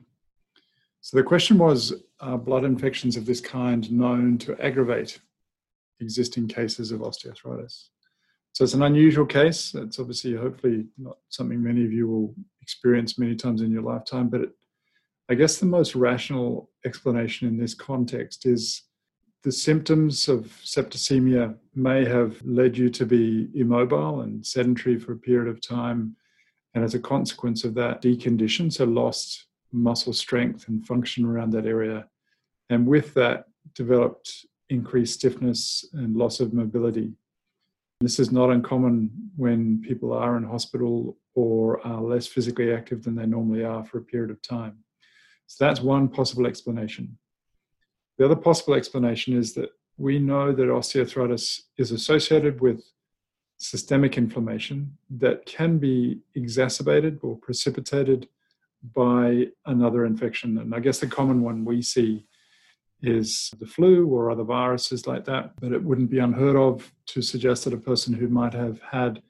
So 1.00 1.16
the 1.16 1.22
question 1.22 1.58
was 1.58 1.94
Are 2.20 2.36
blood 2.36 2.64
infections 2.64 3.16
of 3.16 3.24
this 3.24 3.40
kind 3.40 3.90
known 3.90 4.36
to 4.38 4.60
aggravate 4.60 5.20
existing 6.00 6.48
cases 6.48 6.92
of 6.92 7.00
osteoarthritis? 7.00 7.88
So 8.52 8.64
it's 8.64 8.74
an 8.74 8.82
unusual 8.82 9.26
case. 9.26 9.74
It's 9.74 9.98
obviously, 9.98 10.34
hopefully, 10.34 10.86
not 10.96 11.18
something 11.28 11.62
many 11.62 11.84
of 11.84 11.92
you 11.92 12.08
will 12.08 12.34
experience 12.60 13.18
many 13.18 13.36
times 13.36 13.62
in 13.62 13.70
your 13.70 13.82
lifetime. 13.82 14.28
But 14.28 14.40
it, 14.40 14.50
I 15.28 15.34
guess 15.34 15.58
the 15.58 15.66
most 15.66 15.94
rational 15.94 16.70
explanation 16.84 17.46
in 17.46 17.56
this 17.56 17.74
context 17.74 18.46
is 18.46 18.82
the 19.44 19.52
symptoms 19.52 20.28
of 20.28 20.46
septicemia 20.64 21.54
may 21.74 22.04
have 22.04 22.40
led 22.44 22.76
you 22.76 22.90
to 22.90 23.06
be 23.06 23.48
immobile 23.54 24.22
and 24.22 24.44
sedentary 24.44 24.98
for 24.98 25.12
a 25.12 25.18
period 25.18 25.48
of 25.48 25.60
time. 25.60 26.16
And 26.74 26.82
as 26.82 26.94
a 26.94 26.98
consequence 26.98 27.64
of 27.64 27.74
that, 27.74 28.02
deconditioned, 28.02 28.72
so 28.72 28.84
lost 28.84 29.46
muscle 29.72 30.12
strength 30.12 30.68
and 30.68 30.84
function 30.86 31.24
around 31.24 31.50
that 31.52 31.66
area. 31.66 32.06
And 32.70 32.86
with 32.86 33.14
that, 33.14 33.44
developed 33.74 34.46
increased 34.70 35.14
stiffness 35.14 35.84
and 35.92 36.16
loss 36.16 36.40
of 36.40 36.52
mobility. 36.52 37.12
This 38.00 38.18
is 38.18 38.30
not 38.30 38.50
uncommon 38.50 39.10
when 39.36 39.80
people 39.80 40.12
are 40.12 40.36
in 40.36 40.44
hospital 40.44 41.16
or 41.34 41.84
are 41.86 42.00
less 42.00 42.26
physically 42.26 42.72
active 42.72 43.02
than 43.02 43.14
they 43.16 43.26
normally 43.26 43.64
are 43.64 43.84
for 43.84 43.98
a 43.98 44.02
period 44.02 44.30
of 44.30 44.40
time. 44.42 44.78
So 45.46 45.64
that's 45.64 45.80
one 45.80 46.08
possible 46.08 46.46
explanation. 46.46 47.18
The 48.18 48.24
other 48.24 48.36
possible 48.36 48.74
explanation 48.74 49.36
is 49.36 49.54
that 49.54 49.70
we 49.96 50.18
know 50.18 50.52
that 50.52 50.62
osteoarthritis 50.62 51.62
is 51.76 51.90
associated 51.90 52.60
with 52.60 52.84
systemic 53.56 54.16
inflammation 54.16 54.96
that 55.10 55.44
can 55.44 55.78
be 55.78 56.20
exacerbated 56.36 57.18
or 57.22 57.36
precipitated 57.36 58.28
by 58.94 59.48
another 59.66 60.06
infection. 60.06 60.58
And 60.58 60.72
I 60.74 60.78
guess 60.78 61.00
the 61.00 61.08
common 61.08 61.42
one 61.42 61.64
we 61.64 61.82
see 61.82 62.24
is 63.02 63.50
the 63.60 63.66
flu 63.66 64.06
or 64.08 64.30
other 64.30 64.42
viruses 64.42 65.06
like 65.06 65.24
that, 65.24 65.52
but 65.60 65.72
it 65.72 65.82
wouldn't 65.82 66.10
be 66.10 66.18
unheard 66.18 66.56
of 66.56 66.92
to 67.06 67.22
suggest 67.22 67.64
that 67.64 67.72
a 67.74 67.78
person 67.78 68.12
who 68.12 68.28
might 68.28 68.54
have 68.54 68.80
had 68.80 69.22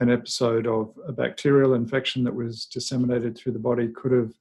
an 0.00 0.10
episode 0.10 0.66
of 0.66 0.92
a 1.06 1.12
bacterial 1.12 1.74
infection 1.74 2.24
that 2.24 2.34
was 2.34 2.66
disseminated 2.66 3.36
through 3.36 3.52
the 3.52 3.58
body 3.58 3.88
could 3.88 4.12
have 4.12 4.32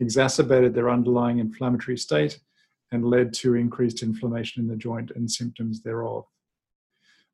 exacerbated 0.00 0.74
their 0.74 0.90
underlying 0.90 1.38
inflammatory 1.38 1.98
state 1.98 2.38
and 2.92 3.04
led 3.04 3.32
to 3.34 3.54
increased 3.54 4.02
inflammation 4.02 4.62
in 4.62 4.68
the 4.68 4.76
joint 4.76 5.10
and 5.14 5.30
symptoms 5.30 5.82
thereof. 5.82 6.24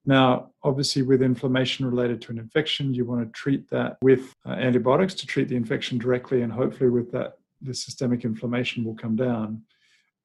Now, 0.07 0.53
obviously, 0.63 1.03
with 1.03 1.23
inflammation 1.23 1.85
related 1.85 2.23
to 2.23 2.33
an 2.33 2.39
infection, 2.39 2.95
you 2.95 3.05
want 3.05 3.23
to 3.23 3.39
treat 3.39 3.69
that 3.71 3.99
with 4.03 4.35
uh, 4.47 4.53
antibiotics 4.53 5.15
to 5.15 5.27
treat 5.27 5.49
the 5.49 5.57
infection 5.57 5.99
directly, 5.99 6.41
and 6.43 6.51
hopefully, 6.51 6.89
with 6.89 7.13
that, 7.13 7.35
the 7.61 7.75
systemic 7.75 8.25
inflammation 8.25 8.83
will 8.83 8.95
come 8.95 9.15
down. 9.15 9.63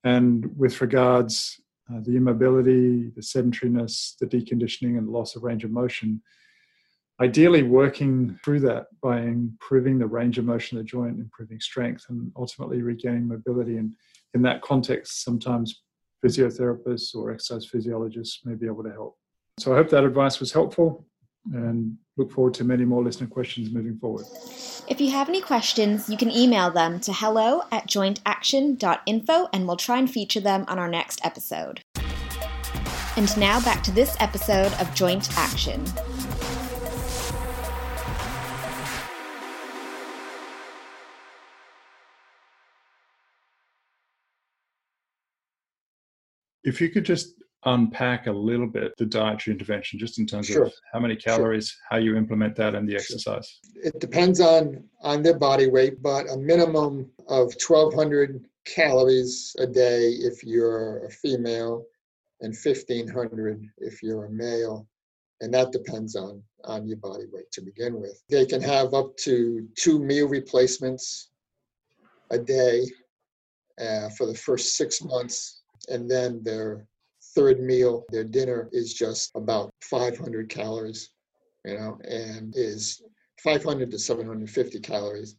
And 0.06 0.58
with 0.58 0.80
regards 0.82 1.60
uh, 1.92 2.00
the 2.04 2.16
immobility, 2.16 3.10
the 3.10 3.22
sedentariness, 3.22 4.18
the 4.20 4.28
deconditioning, 4.28 4.98
and 4.98 5.08
the 5.08 5.12
loss 5.12 5.36
of 5.36 5.44
range 5.44 5.64
of 5.64 5.72
motion, 5.72 6.22
ideally 7.22 7.64
working 7.64 8.40
through 8.44 8.60
that 8.62 8.86
by 9.02 9.22
improving 9.22 9.98
the 9.98 10.08
range 10.08 10.38
of 10.38 10.46
motion 10.46 10.78
of 10.78 10.84
the 10.84 10.88
joint, 10.88 11.20
improving 11.20 11.60
strength, 11.60 12.06
and 12.10 12.32
ultimately 12.38 12.82
regaining 12.82 13.28
mobility. 13.28 13.78
And 13.78 13.94
in 14.34 14.42
that 14.44 14.62
context, 14.62 15.24
sometimes 15.24 15.82
physiotherapists 16.24 17.16
or 17.16 17.32
exercise 17.32 17.66
physiologists 17.66 18.42
may 18.46 18.56
be 18.56 18.68
able 18.68 18.84
to 18.84 18.92
help. 18.92 19.18
So 19.60 19.74
I 19.74 19.78
hope 19.78 19.90
that 19.90 20.04
advice 20.04 20.40
was 20.40 20.52
helpful 20.52 21.06
and 21.54 21.98
look 22.18 22.32
forward 22.32 22.54
to 22.56 22.64
many 22.64 22.86
more 22.86 23.04
listener 23.04 23.28
questions 23.28 23.72
moving 23.72 23.98
forward. 23.98 24.26
If 24.88 25.02
you 25.02 25.12
have 25.12 25.30
any 25.30 25.42
questions, 25.42 26.10
you 26.10 26.18
can 26.18 26.32
email 26.32 26.72
them 26.72 27.00
to 27.02 27.14
hello 27.14 27.64
at 27.72 27.88
jointaction.info 27.88 29.50
and 29.52 29.68
we'll 29.68 29.78
try 29.78 29.98
and 29.98 30.10
feature 30.10 30.40
them 30.40 30.66
on 30.68 30.80
our 30.80 30.88
next 30.88 31.26
episode. 31.26 31.82
And 33.18 33.38
now 33.38 33.62
back 33.62 33.82
to 33.84 33.92
this 33.92 34.16
episode 34.20 34.74
of 34.74 34.94
Joint 34.94 35.30
Action. 35.38 35.86
If 46.64 46.82
you 46.82 46.90
could 46.90 47.06
just 47.06 47.36
unpack 47.66 48.28
a 48.28 48.32
little 48.32 48.68
bit 48.68 48.96
the 48.98 49.06
dietary 49.06 49.54
intervention, 49.54 50.00
just 50.00 50.20
in 50.20 50.26
terms 50.26 50.48
sure. 50.48 50.66
of 50.66 50.74
how 50.92 51.00
many 51.00 51.16
calories, 51.16 51.70
sure. 51.70 51.82
how 51.90 51.98
you 51.98 52.16
implement 52.16 52.56
that, 52.56 52.76
and 52.76 52.88
the 52.88 52.96
exercise. 52.96 53.60
It 53.76 54.00
depends 54.00 54.40
on 54.40 54.84
on 55.02 55.24
their 55.24 55.38
body 55.38 55.68
weight, 55.68 56.02
but 56.02 56.30
a 56.30 56.38
minimum 56.38 57.10
of 57.28 57.54
1,200 57.68 58.46
calories 58.66 59.56
a 59.60 59.68
day 59.68 60.10
if 60.10 60.44
you're 60.44 61.06
a 61.06 61.10
female, 61.10 61.86
and 62.42 62.56
1,500 62.56 63.68
if 63.80 64.02
you're 64.02 64.26
a 64.26 64.32
male, 64.32 64.88
and 65.42 65.54
that 65.54 65.72
depends 65.72 66.16
on 66.16 66.42
on 66.66 66.88
your 66.88 66.98
body 66.98 67.26
weight 67.32 67.52
to 67.52 67.62
begin 67.62 68.00
with. 68.00 68.22
They 68.30 68.46
can 68.46 68.62
have 68.62 68.94
up 68.94 69.16
to 69.18 69.68
two 69.76 70.00
meal 70.00 70.28
replacements 70.28 71.30
a 72.32 72.40
day 72.40 72.86
uh, 73.80 74.10
for 74.10 74.26
the 74.26 74.34
first 74.34 74.76
six 74.76 75.04
months 75.04 75.62
and 75.90 76.10
then 76.10 76.42
their 76.44 76.88
third 77.36 77.60
meal, 77.60 78.06
their 78.10 78.24
dinner 78.24 78.70
is 78.72 78.94
just 78.94 79.32
about 79.36 79.72
500 79.82 80.50
calories, 80.50 81.12
you 81.66 81.78
know, 81.78 82.00
and 82.06 82.54
is 82.56 83.02
500 83.44 83.92
to 83.92 84.00
750 84.00 84.80
calories, 84.80 85.36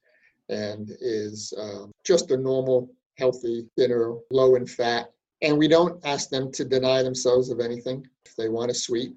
and 0.48 0.90
is 1.00 1.52
um, 1.58 1.90
just 2.04 2.30
a 2.30 2.36
normal, 2.36 2.90
healthy 3.18 3.66
dinner, 3.76 4.14
low 4.30 4.54
in 4.54 4.66
fat. 4.66 5.10
And 5.42 5.58
we 5.58 5.68
don't 5.68 6.04
ask 6.06 6.28
them 6.28 6.52
to 6.52 6.64
deny 6.64 7.02
themselves 7.02 7.50
of 7.50 7.60
anything. 7.60 8.06
If 8.24 8.36
they 8.36 8.48
want 8.48 8.70
a 8.70 8.74
sweet, 8.74 9.14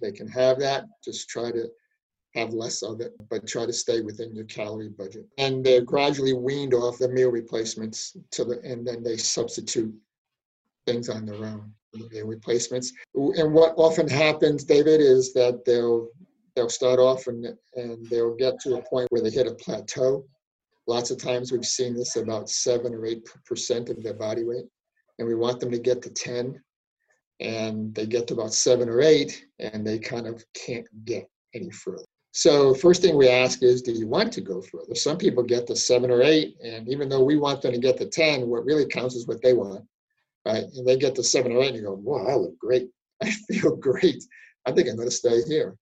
they 0.00 0.12
can 0.12 0.28
have 0.28 0.58
that. 0.60 0.84
Just 1.04 1.28
try 1.28 1.50
to 1.50 1.68
have 2.34 2.52
less 2.52 2.82
of 2.82 3.00
it, 3.00 3.14
but 3.28 3.46
try 3.46 3.66
to 3.66 3.72
stay 3.72 4.00
within 4.00 4.34
your 4.34 4.44
calorie 4.44 4.88
budget. 4.88 5.26
And 5.38 5.64
they're 5.64 5.82
gradually 5.82 6.34
weaned 6.34 6.74
off 6.74 6.98
the 6.98 7.08
meal 7.08 7.30
replacements 7.30 8.16
to 8.32 8.44
the, 8.44 8.60
and 8.62 8.86
then 8.86 9.02
they 9.02 9.16
substitute 9.16 9.94
things 10.86 11.08
on 11.08 11.26
their 11.26 11.44
own, 11.44 11.72
their 11.92 12.26
replacements. 12.26 12.92
And 13.14 13.52
what 13.52 13.74
often 13.76 14.08
happens, 14.08 14.64
David, 14.64 15.00
is 15.00 15.32
that 15.34 15.64
they'll 15.64 16.08
they'll 16.54 16.68
start 16.68 16.98
off 16.98 17.26
and 17.26 17.46
and 17.74 18.06
they'll 18.08 18.34
get 18.34 18.58
to 18.60 18.76
a 18.76 18.82
point 18.82 19.08
where 19.10 19.22
they 19.22 19.30
hit 19.30 19.46
a 19.46 19.54
plateau. 19.54 20.24
Lots 20.86 21.10
of 21.10 21.18
times 21.18 21.52
we've 21.52 21.64
seen 21.64 21.94
this 21.94 22.16
about 22.16 22.48
seven 22.48 22.94
or 22.94 23.06
eight 23.06 23.28
percent 23.46 23.88
of 23.88 24.02
their 24.02 24.14
body 24.14 24.44
weight, 24.44 24.66
and 25.18 25.28
we 25.28 25.34
want 25.34 25.60
them 25.60 25.70
to 25.70 25.78
get 25.78 26.02
to 26.02 26.10
ten, 26.10 26.60
and 27.40 27.94
they 27.94 28.06
get 28.06 28.26
to 28.28 28.34
about 28.34 28.54
seven 28.54 28.88
or 28.88 29.00
eight, 29.00 29.46
and 29.58 29.86
they 29.86 29.98
kind 29.98 30.26
of 30.26 30.44
can't 30.54 30.86
get 31.04 31.28
any 31.54 31.70
further. 31.70 32.04
So 32.32 32.74
first 32.74 33.02
thing 33.02 33.16
we 33.16 33.28
ask 33.28 33.62
is, 33.62 33.82
do 33.82 33.90
you 33.90 34.06
want 34.06 34.32
to 34.34 34.40
go 34.40 34.60
further? 34.60 34.94
Some 34.94 35.16
people 35.16 35.42
get 35.42 35.66
to 35.66 35.74
seven 35.74 36.10
or 36.10 36.22
eight, 36.22 36.56
and 36.62 36.88
even 36.88 37.08
though 37.08 37.24
we 37.24 37.36
want 37.36 37.62
them 37.62 37.72
to 37.72 37.78
get 37.78 37.96
to 37.98 38.06
10, 38.06 38.46
what 38.46 38.64
really 38.64 38.86
counts 38.86 39.16
is 39.16 39.26
what 39.26 39.42
they 39.42 39.54
want 39.54 39.84
right? 40.48 40.64
And 40.74 40.86
they 40.86 40.96
get 40.96 41.14
to 41.16 41.22
seven 41.22 41.52
or 41.52 41.62
eight 41.62 41.68
and 41.68 41.76
you 41.76 41.82
go, 41.82 41.92
wow, 41.92 42.26
I 42.26 42.34
look 42.34 42.58
great. 42.58 42.88
I 43.22 43.30
feel 43.30 43.76
great. 43.76 44.24
I 44.66 44.72
think 44.72 44.88
I'm 44.88 44.96
going 44.96 45.08
to 45.08 45.14
stay 45.14 45.42
here. 45.42 45.76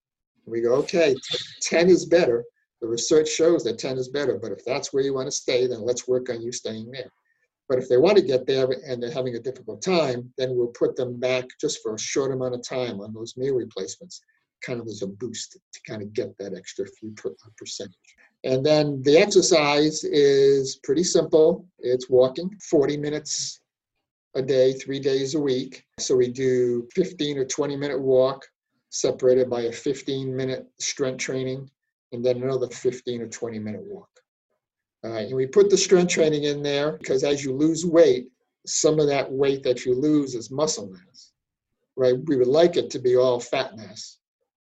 And 0.45 0.51
we 0.51 0.61
go, 0.61 0.73
okay, 0.75 1.15
10 1.61 1.89
is 1.89 2.05
better. 2.05 2.43
The 2.81 2.87
research 2.87 3.29
shows 3.29 3.63
that 3.63 3.79
10 3.79 3.97
is 3.97 4.09
better, 4.09 4.37
but 4.37 4.51
if 4.51 4.63
that's 4.65 4.93
where 4.93 5.03
you 5.03 5.13
want 5.13 5.27
to 5.27 5.31
stay, 5.31 5.65
then 5.67 5.81
let's 5.81 6.07
work 6.07 6.29
on 6.29 6.41
you 6.41 6.51
staying 6.51 6.91
there. 6.91 7.09
But 7.69 7.79
if 7.79 7.89
they 7.89 7.97
want 7.97 8.17
to 8.17 8.23
get 8.23 8.45
there 8.45 8.67
and 8.85 9.01
they're 9.01 9.11
having 9.11 9.35
a 9.35 9.39
difficult 9.39 9.81
time, 9.81 10.31
then 10.37 10.55
we'll 10.55 10.67
put 10.67 10.95
them 10.95 11.19
back 11.19 11.45
just 11.59 11.79
for 11.81 11.95
a 11.95 11.99
short 11.99 12.31
amount 12.31 12.55
of 12.55 12.67
time 12.67 13.01
on 13.01 13.13
those 13.13 13.35
meal 13.35 13.55
replacements, 13.55 14.21
kind 14.63 14.79
of 14.79 14.87
as 14.87 15.01
a 15.01 15.07
boost 15.07 15.57
to 15.73 15.79
kind 15.89 16.01
of 16.01 16.13
get 16.13 16.37
that 16.37 16.53
extra 16.53 16.85
few 16.99 17.11
per, 17.11 17.29
uh, 17.29 17.49
percentage. 17.57 17.95
And 18.43 18.65
then 18.65 19.01
the 19.03 19.17
exercise 19.17 20.03
is 20.03 20.79
pretty 20.83 21.03
simple. 21.03 21.65
It's 21.79 22.09
walking 22.09 22.49
40 22.69 22.97
minutes 22.97 23.61
a 24.35 24.41
day, 24.41 24.73
three 24.73 24.99
days 24.99 25.35
a 25.35 25.39
week. 25.39 25.83
So 25.99 26.15
we 26.15 26.29
do 26.29 26.87
15 26.93 27.37
or 27.37 27.45
20 27.45 27.75
minute 27.75 27.99
walk 27.99 28.45
separated 28.89 29.49
by 29.49 29.63
a 29.63 29.71
15 29.71 30.35
minute 30.35 30.67
strength 30.79 31.19
training 31.19 31.69
and 32.11 32.23
then 32.23 32.41
another 32.41 32.67
15 32.67 33.21
or 33.21 33.27
20 33.27 33.59
minute 33.59 33.83
walk. 33.83 34.09
All 35.03 35.11
right, 35.11 35.27
and 35.27 35.35
we 35.35 35.45
put 35.45 35.69
the 35.69 35.77
strength 35.77 36.11
training 36.11 36.43
in 36.43 36.63
there 36.63 36.93
because 36.93 37.23
as 37.23 37.43
you 37.43 37.53
lose 37.53 37.85
weight, 37.85 38.27
some 38.65 38.99
of 38.99 39.07
that 39.07 39.31
weight 39.31 39.63
that 39.63 39.85
you 39.85 39.93
lose 39.93 40.35
is 40.35 40.51
muscle 40.51 40.89
mass, 40.89 41.31
right? 41.95 42.15
We 42.25 42.35
would 42.35 42.47
like 42.47 42.77
it 42.77 42.89
to 42.91 42.99
be 42.99 43.15
all 43.15 43.39
fat 43.39 43.77
mass, 43.77 44.17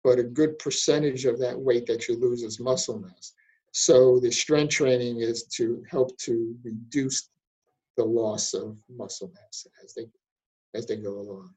but 0.03 0.19
a 0.19 0.23
good 0.23 0.57
percentage 0.59 1.25
of 1.25 1.39
that 1.39 1.59
weight 1.59 1.85
that 1.87 2.07
you 2.07 2.15
lose 2.15 2.41
is 2.41 2.59
muscle 2.59 2.99
mass. 2.99 3.33
So 3.71 4.19
the 4.19 4.31
strength 4.31 4.71
training 4.71 5.19
is 5.19 5.43
to 5.55 5.83
help 5.89 6.15
to 6.19 6.55
reduce 6.63 7.29
the 7.97 8.03
loss 8.03 8.53
of 8.53 8.77
muscle 8.89 9.32
mass 9.34 9.67
as 9.84 9.93
they 9.93 10.06
as 10.75 10.86
they 10.88 10.97
go 10.97 11.19
along. 11.19 11.53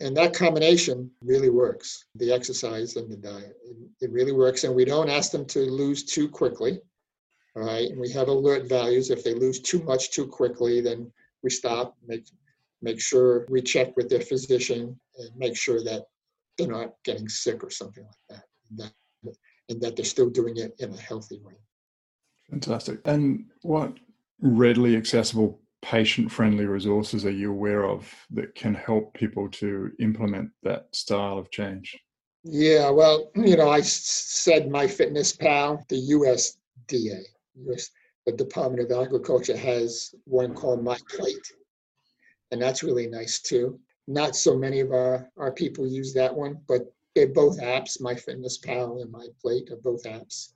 And 0.00 0.16
that 0.16 0.34
combination 0.34 1.10
really 1.22 1.50
works. 1.50 2.04
The 2.14 2.32
exercise 2.32 2.96
and 2.96 3.10
the 3.10 3.16
diet, 3.16 3.56
it 4.00 4.12
really 4.12 4.32
works. 4.32 4.62
And 4.64 4.74
we 4.74 4.84
don't 4.84 5.10
ask 5.10 5.32
them 5.32 5.44
to 5.46 5.60
lose 5.60 6.04
too 6.04 6.28
quickly. 6.28 6.80
All 7.56 7.64
right. 7.64 7.90
And 7.90 7.98
we 7.98 8.10
have 8.12 8.28
alert 8.28 8.68
values. 8.68 9.10
If 9.10 9.24
they 9.24 9.34
lose 9.34 9.60
too 9.60 9.82
much 9.82 10.12
too 10.12 10.26
quickly, 10.26 10.80
then 10.80 11.10
we 11.42 11.50
stop, 11.50 11.96
make 12.06 12.26
make 12.80 13.00
sure 13.00 13.44
we 13.48 13.60
check 13.60 13.96
with 13.96 14.08
their 14.08 14.20
physician 14.20 14.98
and 15.18 15.36
make 15.36 15.56
sure 15.56 15.82
that 15.82 16.04
they're 16.56 16.68
not 16.68 16.94
getting 17.04 17.28
sick 17.28 17.64
or 17.64 17.70
something 17.70 18.04
like 18.04 18.38
that. 18.38 18.44
And 18.70 18.78
that, 18.78 18.92
and 19.68 19.80
that 19.80 19.96
they're 19.96 20.04
still 20.04 20.30
doing 20.30 20.56
it 20.56 20.74
in 20.78 20.92
a 20.92 20.96
healthy 20.96 21.40
way. 21.42 21.54
Fantastic. 22.50 23.00
And 23.04 23.46
what 23.62 23.94
readily 24.40 24.96
accessible 24.96 25.60
patient 25.82 26.30
friendly 26.30 26.66
resources 26.66 27.24
are 27.24 27.30
you 27.30 27.50
aware 27.50 27.84
of 27.84 28.12
that 28.30 28.54
can 28.54 28.74
help 28.74 29.14
people 29.14 29.48
to 29.48 29.90
implement 30.00 30.50
that 30.62 30.88
style 30.92 31.38
of 31.38 31.50
change? 31.50 31.96
Yeah, 32.44 32.90
well, 32.90 33.30
you 33.36 33.56
know, 33.56 33.70
I 33.70 33.80
said 33.80 34.68
MyFitnessPal, 34.68 35.86
the 35.88 36.10
USDA, 36.10 37.22
US, 37.66 37.90
the 38.26 38.32
Department 38.32 38.90
of 38.90 39.06
Agriculture 39.06 39.56
has 39.56 40.14
one 40.24 40.54
called 40.54 40.82
My 40.82 40.98
Plate, 41.08 41.52
and 42.50 42.60
that's 42.60 42.82
really 42.82 43.06
nice 43.06 43.40
too. 43.40 43.78
Not 44.06 44.36
so 44.36 44.56
many 44.56 44.80
of 44.80 44.90
our, 44.92 45.28
our 45.36 45.52
people 45.52 45.86
use 45.86 46.14
that 46.14 46.34
one, 46.34 46.58
but 46.66 46.82
they're 47.14 47.28
both 47.28 47.60
apps. 47.60 48.00
MyFitnessPal 48.00 49.02
and 49.02 49.10
My 49.10 49.26
Plate 49.40 49.70
are 49.70 49.76
both 49.76 50.04
apps 50.04 50.52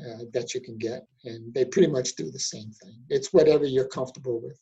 uh, 0.00 0.24
that 0.32 0.54
you 0.54 0.60
can 0.60 0.78
get, 0.78 1.06
and 1.24 1.52
they 1.54 1.64
pretty 1.64 1.88
much 1.88 2.14
do 2.14 2.30
the 2.30 2.38
same 2.38 2.70
thing. 2.82 2.96
It's 3.08 3.32
whatever 3.32 3.64
you're 3.64 3.88
comfortable 3.88 4.40
with. 4.40 4.58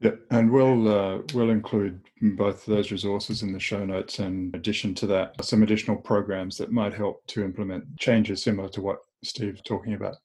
Yeah, 0.00 0.12
and 0.30 0.50
we'll 0.50 0.88
uh, 0.88 1.18
we'll 1.32 1.50
include 1.50 2.00
both 2.20 2.66
those 2.66 2.90
resources 2.90 3.42
in 3.42 3.52
the 3.52 3.60
show 3.60 3.84
notes. 3.84 4.18
And 4.18 4.52
in 4.54 4.58
addition 4.58 4.94
to 4.96 5.06
that, 5.08 5.44
some 5.44 5.62
additional 5.62 5.96
programs 5.96 6.56
that 6.58 6.72
might 6.72 6.92
help 6.92 7.24
to 7.28 7.44
implement 7.44 7.84
changes 7.98 8.42
similar 8.42 8.68
to 8.70 8.82
what 8.82 8.98
Steve's 9.22 9.62
talking 9.62 9.94
about. 9.94 10.16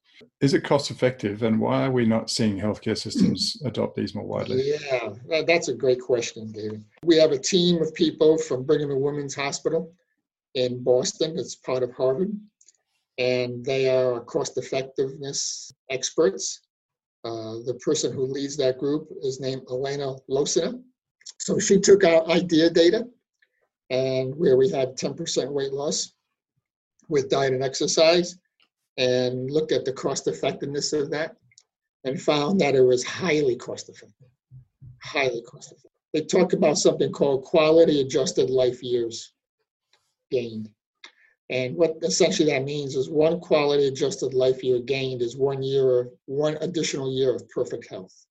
Is 0.41 0.56
it 0.56 0.63
cost 0.63 0.89
effective, 0.89 1.43
and 1.43 1.60
why 1.60 1.86
are 1.86 1.91
we 1.91 2.08
not 2.08 2.32
seeing 2.32 2.60
healthcare 2.60 2.97
systems 2.97 3.62
adopt 3.65 3.95
these 3.95 4.15
more 4.15 4.26
widely? 4.26 4.73
Yeah, 4.91 5.41
that's 5.45 5.67
a 5.67 5.76
great 5.76 6.02
question, 6.02 6.52
David. 6.52 6.84
We 7.04 7.17
have 7.17 7.32
a 7.32 7.38
team 7.38 7.80
of 7.80 7.93
people 7.93 8.39
from 8.39 8.63
Brigham 8.63 8.89
and 8.89 9.02
Women's 9.02 9.36
Hospital 9.36 9.93
in 10.56 10.84
Boston. 10.84 11.38
It's 11.38 11.56
part 11.56 11.84
of 11.84 11.91
Harvard 11.93 12.32
and 13.17 13.65
they 13.65 13.89
are 13.89 14.19
cost 14.21 14.58
effectiveness 14.58 15.71
experts. 15.89 16.62
Uh, 17.25 17.58
the 17.65 17.77
person 17.84 18.13
who 18.13 18.25
leads 18.25 18.56
that 18.58 18.77
group 18.77 19.10
is 19.21 19.39
named 19.39 19.63
Elena 19.69 20.15
Losina. 20.30 20.80
So 21.39 21.60
she 21.60 21.80
took 21.80 22.03
our 22.03 22.30
IDEA 22.30 22.69
data 22.69 23.08
and 23.89 24.36
where 24.36 24.56
we 24.56 24.69
had 24.69 24.95
10% 24.95 25.51
weight 25.51 25.73
loss 25.73 26.13
with 27.10 27.30
diet 27.30 27.53
and 27.53 27.63
exercise 27.63 28.38
and 28.97 29.49
looked 29.51 29.71
at 29.71 29.86
the 29.86 29.93
cost 29.93 30.27
effectiveness 30.27 30.93
of 30.93 31.10
that 31.12 31.36
and 32.03 32.21
found 32.21 32.60
that 32.62 32.75
it 32.75 32.82
was 32.82 33.03
highly 33.03 33.56
cost 33.56 33.89
effective. 33.89 34.30
Highly 35.03 35.41
cost 35.41 35.71
effective. 35.71 35.91
They 36.13 36.21
talk 36.21 36.53
about 36.53 36.77
something 36.77 37.12
called 37.12 37.43
quality 37.43 38.01
adjusted 38.01 38.49
life 38.49 38.82
years 38.82 39.34
gained. 40.32 40.69
And 41.50 41.78
what 41.78 41.98
essentially 42.02 42.52
that 42.52 42.66
means 42.66 42.96
is 42.96 43.10
one 43.10 43.40
quality 43.40 43.88
adjusted 43.88 44.34
life 44.34 44.64
year 44.64 44.80
gained 44.80 45.22
is 45.22 45.38
one 45.38 45.64
year 45.64 46.10
one 46.26 46.58
additional 46.60 47.12
year 47.12 47.34
of 47.34 47.48
perfect 47.50 47.90
health. 47.90 48.26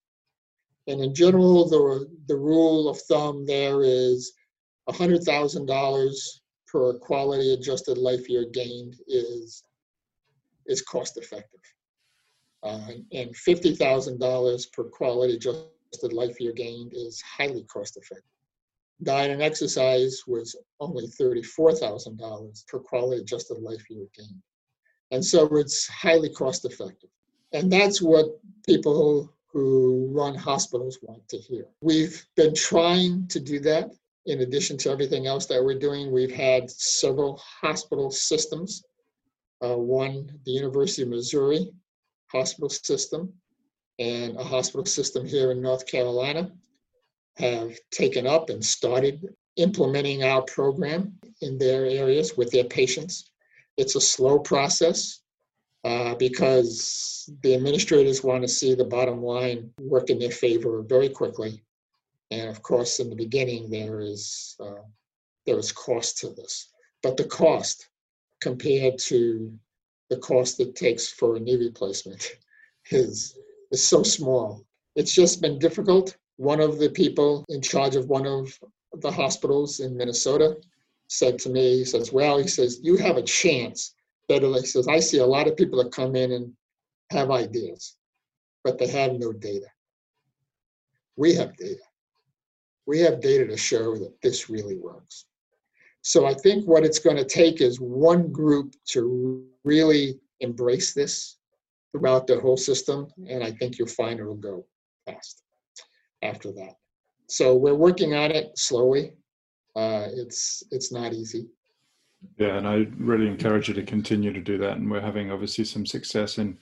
And 0.86 1.00
in 1.00 1.14
general, 1.14 1.68
the, 1.68 2.08
the 2.28 2.36
rule 2.36 2.88
of 2.88 3.00
thumb 3.00 3.46
there 3.46 3.82
is 3.82 4.32
$100,000 4.88 6.14
per 6.68 6.98
quality 6.98 7.54
adjusted 7.54 7.98
life 7.98 8.28
year 8.28 8.44
gained 8.52 8.96
is, 9.08 9.64
is 10.66 10.82
cost 10.82 11.16
effective. 11.16 11.60
Uh, 12.62 12.88
and 13.12 13.34
$50,000 13.34 14.72
per 14.72 14.84
quality 14.84 15.34
adjusted 15.34 16.12
life 16.12 16.38
year 16.38 16.52
gained 16.52 16.92
is 16.94 17.20
highly 17.22 17.64
cost 17.64 17.96
effective 17.96 18.35
diet 19.02 19.30
and 19.30 19.42
exercise 19.42 20.22
was 20.26 20.56
only 20.80 21.06
$34,000 21.06 22.66
per 22.66 22.78
quality 22.78 23.20
adjusted 23.20 23.58
life 23.58 23.84
year 23.90 24.06
gained. 24.16 24.42
And 25.10 25.24
so 25.24 25.46
it's 25.56 25.86
highly 25.88 26.30
cost 26.30 26.64
effective. 26.64 27.10
And 27.52 27.72
that's 27.72 28.02
what 28.02 28.26
people 28.66 29.32
who 29.52 30.08
run 30.12 30.34
hospitals 30.34 30.98
want 31.02 31.26
to 31.28 31.38
hear. 31.38 31.66
We've 31.80 32.24
been 32.36 32.54
trying 32.54 33.28
to 33.28 33.40
do 33.40 33.60
that. 33.60 33.90
In 34.26 34.40
addition 34.40 34.76
to 34.78 34.90
everything 34.90 35.26
else 35.26 35.46
that 35.46 35.62
we're 35.62 35.78
doing, 35.78 36.10
we've 36.10 36.34
had 36.34 36.68
several 36.68 37.40
hospital 37.60 38.10
systems. 38.10 38.82
Uh, 39.62 39.76
one, 39.76 40.28
the 40.44 40.50
University 40.50 41.02
of 41.02 41.08
Missouri 41.08 41.70
hospital 42.32 42.68
system, 42.68 43.32
and 43.98 44.36
a 44.36 44.44
hospital 44.44 44.84
system 44.84 45.24
here 45.26 45.52
in 45.52 45.62
North 45.62 45.86
Carolina 45.86 46.50
have 47.36 47.76
taken 47.90 48.26
up 48.26 48.50
and 48.50 48.64
started 48.64 49.26
implementing 49.56 50.22
our 50.24 50.42
program 50.42 51.12
in 51.42 51.58
their 51.58 51.86
areas 51.86 52.36
with 52.36 52.50
their 52.50 52.64
patients. 52.64 53.30
It's 53.76 53.96
a 53.96 54.00
slow 54.00 54.38
process 54.38 55.20
uh, 55.84 56.14
because 56.14 57.28
the 57.42 57.54
administrators 57.54 58.24
want 58.24 58.42
to 58.42 58.48
see 58.48 58.74
the 58.74 58.84
bottom 58.84 59.22
line 59.22 59.70
work 59.80 60.10
in 60.10 60.18
their 60.18 60.30
favor 60.30 60.82
very 60.82 61.08
quickly. 61.08 61.62
And 62.30 62.48
of 62.48 62.62
course, 62.62 62.98
in 63.00 63.08
the 63.08 63.16
beginning, 63.16 63.70
there 63.70 64.00
is 64.00 64.56
uh, 64.60 64.82
there 65.46 65.58
is 65.58 65.70
cost 65.70 66.18
to 66.18 66.30
this, 66.30 66.70
but 67.02 67.16
the 67.16 67.24
cost 67.24 67.88
compared 68.40 68.98
to 68.98 69.56
the 70.10 70.16
cost 70.16 70.58
it 70.58 70.74
takes 70.74 71.08
for 71.08 71.36
a 71.36 71.40
knee 71.40 71.56
replacement 71.56 72.36
is 72.90 73.38
is 73.70 73.86
so 73.86 74.02
small. 74.02 74.64
It's 74.96 75.14
just 75.14 75.40
been 75.40 75.58
difficult 75.58 76.16
one 76.36 76.60
of 76.60 76.78
the 76.78 76.90
people 76.90 77.44
in 77.48 77.60
charge 77.60 77.96
of 77.96 78.08
one 78.08 78.26
of 78.26 78.58
the 79.00 79.10
hospitals 79.10 79.80
in 79.80 79.96
Minnesota 79.96 80.56
said 81.08 81.38
to 81.40 81.50
me, 81.50 81.78
he 81.78 81.84
says, 81.84 82.12
Well, 82.12 82.38
he 82.38 82.48
says, 82.48 82.80
you 82.82 82.96
have 82.96 83.16
a 83.16 83.22
chance. 83.22 83.94
That 84.28 84.42
he 84.42 84.66
says, 84.66 84.88
I 84.88 84.98
see 84.98 85.18
a 85.18 85.26
lot 85.26 85.46
of 85.46 85.56
people 85.56 85.82
that 85.82 85.92
come 85.92 86.16
in 86.16 86.32
and 86.32 86.52
have 87.10 87.30
ideas, 87.30 87.94
but 88.64 88.76
they 88.76 88.88
have 88.88 89.12
no 89.20 89.32
data. 89.32 89.66
We 91.14 91.32
have 91.36 91.56
data. 91.56 91.82
We 92.86 92.98
have 93.00 93.20
data 93.20 93.46
to 93.46 93.56
show 93.56 93.96
that 93.96 94.20
this 94.22 94.50
really 94.50 94.76
works. 94.76 95.26
So 96.02 96.26
I 96.26 96.34
think 96.34 96.66
what 96.66 96.84
it's 96.84 96.98
going 96.98 97.16
to 97.16 97.24
take 97.24 97.60
is 97.60 97.80
one 97.80 98.32
group 98.32 98.74
to 98.86 99.46
really 99.62 100.18
embrace 100.40 100.92
this 100.92 101.36
throughout 101.92 102.26
the 102.26 102.40
whole 102.40 102.56
system, 102.56 103.06
and 103.28 103.44
I 103.44 103.52
think 103.52 103.78
you'll 103.78 103.88
find 103.88 104.18
it'll 104.18 104.34
go 104.34 104.66
fast 105.06 105.44
after 106.26 106.52
that. 106.52 106.74
So 107.28 107.56
we're 107.56 107.74
working 107.74 108.14
on 108.14 108.30
it 108.30 108.56
slowly. 108.58 109.12
Uh, 109.74 110.08
it's 110.12 110.62
it's 110.70 110.92
not 110.92 111.12
easy. 111.12 111.48
Yeah, 112.38 112.56
and 112.56 112.66
I 112.66 112.86
really 112.98 113.26
encourage 113.26 113.68
you 113.68 113.74
to 113.74 113.82
continue 113.82 114.32
to 114.32 114.40
do 114.40 114.58
that. 114.58 114.78
And 114.78 114.90
we're 114.90 115.00
having 115.00 115.30
obviously 115.30 115.64
some 115.64 115.84
success 115.84 116.38
in 116.38 116.58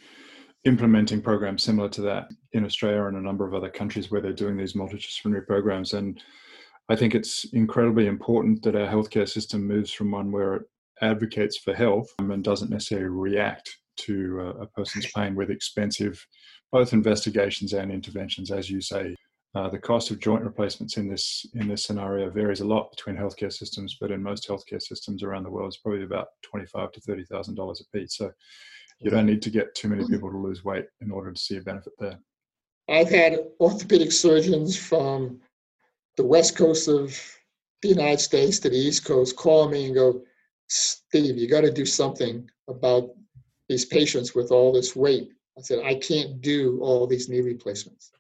implementing 0.65 1.21
programs 1.21 1.63
similar 1.63 1.89
to 1.91 2.03
that 2.03 2.29
in 2.53 2.65
Australia 2.65 3.05
and 3.05 3.17
a 3.17 3.21
number 3.21 3.47
of 3.47 3.55
other 3.55 3.71
countries 3.71 4.11
where 4.11 4.21
they're 4.21 4.33
doing 4.33 4.57
these 4.57 4.73
multidisciplinary 4.73 5.47
programs. 5.47 5.93
And 5.93 6.21
I 6.89 6.97
think 6.97 7.15
it's 7.15 7.45
incredibly 7.53 8.07
important 8.07 8.63
that 8.63 8.77
our 8.77 8.87
healthcare 8.87 9.29
system 9.29 9.67
moves 9.67 9.93
from 9.93 10.11
one 10.11 10.33
where 10.33 10.55
it 10.55 10.63
advocates 11.03 11.59
for 11.59 11.75
health 11.75 12.09
and 12.19 12.43
doesn't 12.43 12.71
necessarily 12.71 13.09
react 13.09 13.71
to 13.97 14.55
a 14.61 14.67
person's 14.67 15.07
pain 15.15 15.35
with 15.35 15.51
expensive 15.51 16.27
both 16.73 16.93
investigations 16.93 17.73
and 17.73 17.93
interventions, 17.93 18.51
as 18.51 18.69
you 18.69 18.81
say, 18.81 19.15
uh, 19.55 19.69
the 19.69 19.79
cost 19.79 20.11
of 20.11 20.19
joint 20.19 20.43
replacements 20.43 20.97
in 20.97 21.09
this 21.09 21.47
in 21.55 21.69
this 21.69 21.85
scenario 21.85 22.29
varies 22.31 22.61
a 22.61 22.67
lot 22.67 22.91
between 22.91 23.17
healthcare 23.17 23.53
systems, 23.53 23.97
but 24.01 24.11
in 24.11 24.23
most 24.23 24.49
healthcare 24.49 24.83
systems 24.83 25.23
around 25.23 25.45
the 25.45 25.51
world, 25.51 25.69
it's 25.69 25.77
probably 25.77 26.03
about 26.03 26.29
twenty-five 26.43 26.91
to 26.93 27.01
thirty 27.01 27.25
thousand 27.25 27.55
dollars 27.55 27.81
a 27.81 27.97
piece. 27.97 28.17
So 28.17 28.31
you 29.01 29.11
don't 29.11 29.27
need 29.27 29.43
to 29.43 29.51
get 29.51 29.75
too 29.75 29.89
many 29.89 30.07
people 30.07 30.31
to 30.31 30.39
lose 30.39 30.65
weight 30.65 30.87
in 31.01 31.11
order 31.11 31.33
to 31.33 31.41
see 31.41 31.57
a 31.57 31.61
benefit 31.63 31.93
there. 31.99 32.19
I've 32.89 33.11
had 33.11 33.39
orthopedic 33.61 34.13
surgeons 34.13 34.77
from 34.77 35.41
the 36.17 36.25
west 36.25 36.57
coast 36.57 36.89
of 36.89 37.19
the 37.83 37.89
United 37.89 38.21
States 38.21 38.59
to 38.61 38.71
the 38.71 38.77
east 38.77 39.05
coast 39.05 39.37
call 39.37 39.69
me 39.69 39.87
and 39.87 39.95
go, 39.95 40.23
Steve, 40.69 41.37
you 41.37 41.49
got 41.49 41.63
to 41.63 41.73
do 41.73 41.87
something 41.87 42.49
about 42.69 43.11
these 43.69 43.85
patients 43.85 44.35
with 44.35 44.51
all 44.51 44.73
this 44.73 44.95
weight. 44.95 45.31
I 45.59 45.63
said, 45.63 45.85
I 45.85 45.95
can't 45.95 46.41
do 46.41 46.79
all 46.81 47.07
these 47.07 47.29
knee 47.29 47.41
replacements. 47.41 48.11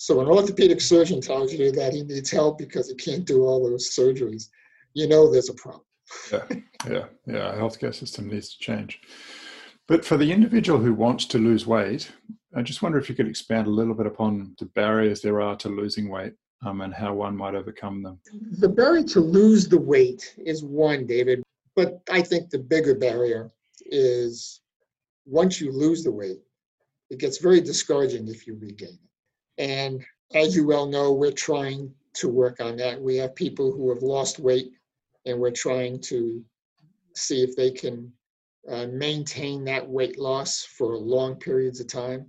So 0.00 0.18
an 0.22 0.28
orthopedic 0.28 0.80
surgeon 0.80 1.20
tells 1.20 1.52
you 1.52 1.70
that 1.72 1.92
he 1.92 2.02
needs 2.02 2.30
help 2.30 2.56
because 2.56 2.88
he 2.88 2.94
can't 2.94 3.26
do 3.26 3.44
all 3.44 3.62
those 3.62 3.90
surgeries. 3.90 4.48
You 4.94 5.06
know 5.06 5.30
there's 5.30 5.50
a 5.50 5.54
problem. 5.54 5.82
yeah, 6.32 6.46
yeah, 6.88 7.04
yeah. 7.26 7.48
Our 7.48 7.56
healthcare 7.56 7.94
system 7.94 8.28
needs 8.28 8.54
to 8.54 8.58
change. 8.60 8.98
But 9.86 10.02
for 10.02 10.16
the 10.16 10.32
individual 10.32 10.78
who 10.78 10.94
wants 10.94 11.26
to 11.26 11.38
lose 11.38 11.66
weight, 11.66 12.10
I 12.56 12.62
just 12.62 12.80
wonder 12.80 12.96
if 12.96 13.10
you 13.10 13.14
could 13.14 13.28
expand 13.28 13.66
a 13.66 13.70
little 13.70 13.92
bit 13.92 14.06
upon 14.06 14.56
the 14.58 14.64
barriers 14.74 15.20
there 15.20 15.42
are 15.42 15.54
to 15.56 15.68
losing 15.68 16.08
weight 16.08 16.32
um, 16.64 16.80
and 16.80 16.94
how 16.94 17.12
one 17.12 17.36
might 17.36 17.54
overcome 17.54 18.02
them. 18.02 18.20
The 18.52 18.70
barrier 18.70 19.04
to 19.08 19.20
lose 19.20 19.68
the 19.68 19.78
weight 19.78 20.34
is 20.38 20.64
one, 20.64 21.06
David, 21.06 21.42
but 21.76 22.00
I 22.10 22.22
think 22.22 22.48
the 22.48 22.58
bigger 22.58 22.94
barrier 22.94 23.50
is 23.84 24.62
once 25.26 25.60
you 25.60 25.70
lose 25.70 26.04
the 26.04 26.10
weight, 26.10 26.40
it 27.10 27.18
gets 27.18 27.36
very 27.36 27.60
discouraging 27.60 28.28
if 28.28 28.46
you 28.46 28.54
regain 28.58 28.88
it. 28.94 29.09
And 29.60 30.02
as 30.34 30.56
you 30.56 30.66
well 30.66 30.86
know, 30.86 31.12
we're 31.12 31.32
trying 31.32 31.92
to 32.14 32.28
work 32.28 32.60
on 32.60 32.76
that. 32.76 33.00
We 33.00 33.16
have 33.16 33.34
people 33.34 33.70
who 33.70 33.90
have 33.90 34.02
lost 34.02 34.38
weight, 34.38 34.72
and 35.26 35.38
we're 35.38 35.50
trying 35.50 36.00
to 36.00 36.42
see 37.14 37.42
if 37.42 37.54
they 37.56 37.70
can 37.70 38.10
uh, 38.70 38.86
maintain 38.86 39.62
that 39.64 39.86
weight 39.86 40.18
loss 40.18 40.64
for 40.64 40.96
long 40.96 41.36
periods 41.36 41.78
of 41.78 41.88
time. 41.88 42.26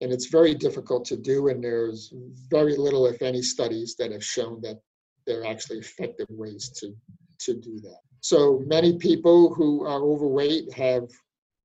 And 0.00 0.10
it's 0.10 0.26
very 0.26 0.54
difficult 0.54 1.04
to 1.06 1.16
do, 1.16 1.48
and 1.48 1.62
there's 1.62 2.10
very 2.50 2.76
little, 2.76 3.06
if 3.06 3.20
any, 3.20 3.42
studies 3.42 3.94
that 3.98 4.12
have 4.12 4.24
shown 4.24 4.62
that 4.62 4.80
there 5.26 5.42
are 5.42 5.46
actually 5.46 5.78
effective 5.78 6.26
ways 6.30 6.70
to, 6.80 6.94
to 7.40 7.54
do 7.54 7.80
that. 7.80 8.00
So 8.20 8.62
many 8.66 8.96
people 8.96 9.52
who 9.54 9.84
are 9.84 10.02
overweight 10.02 10.72
have 10.72 11.10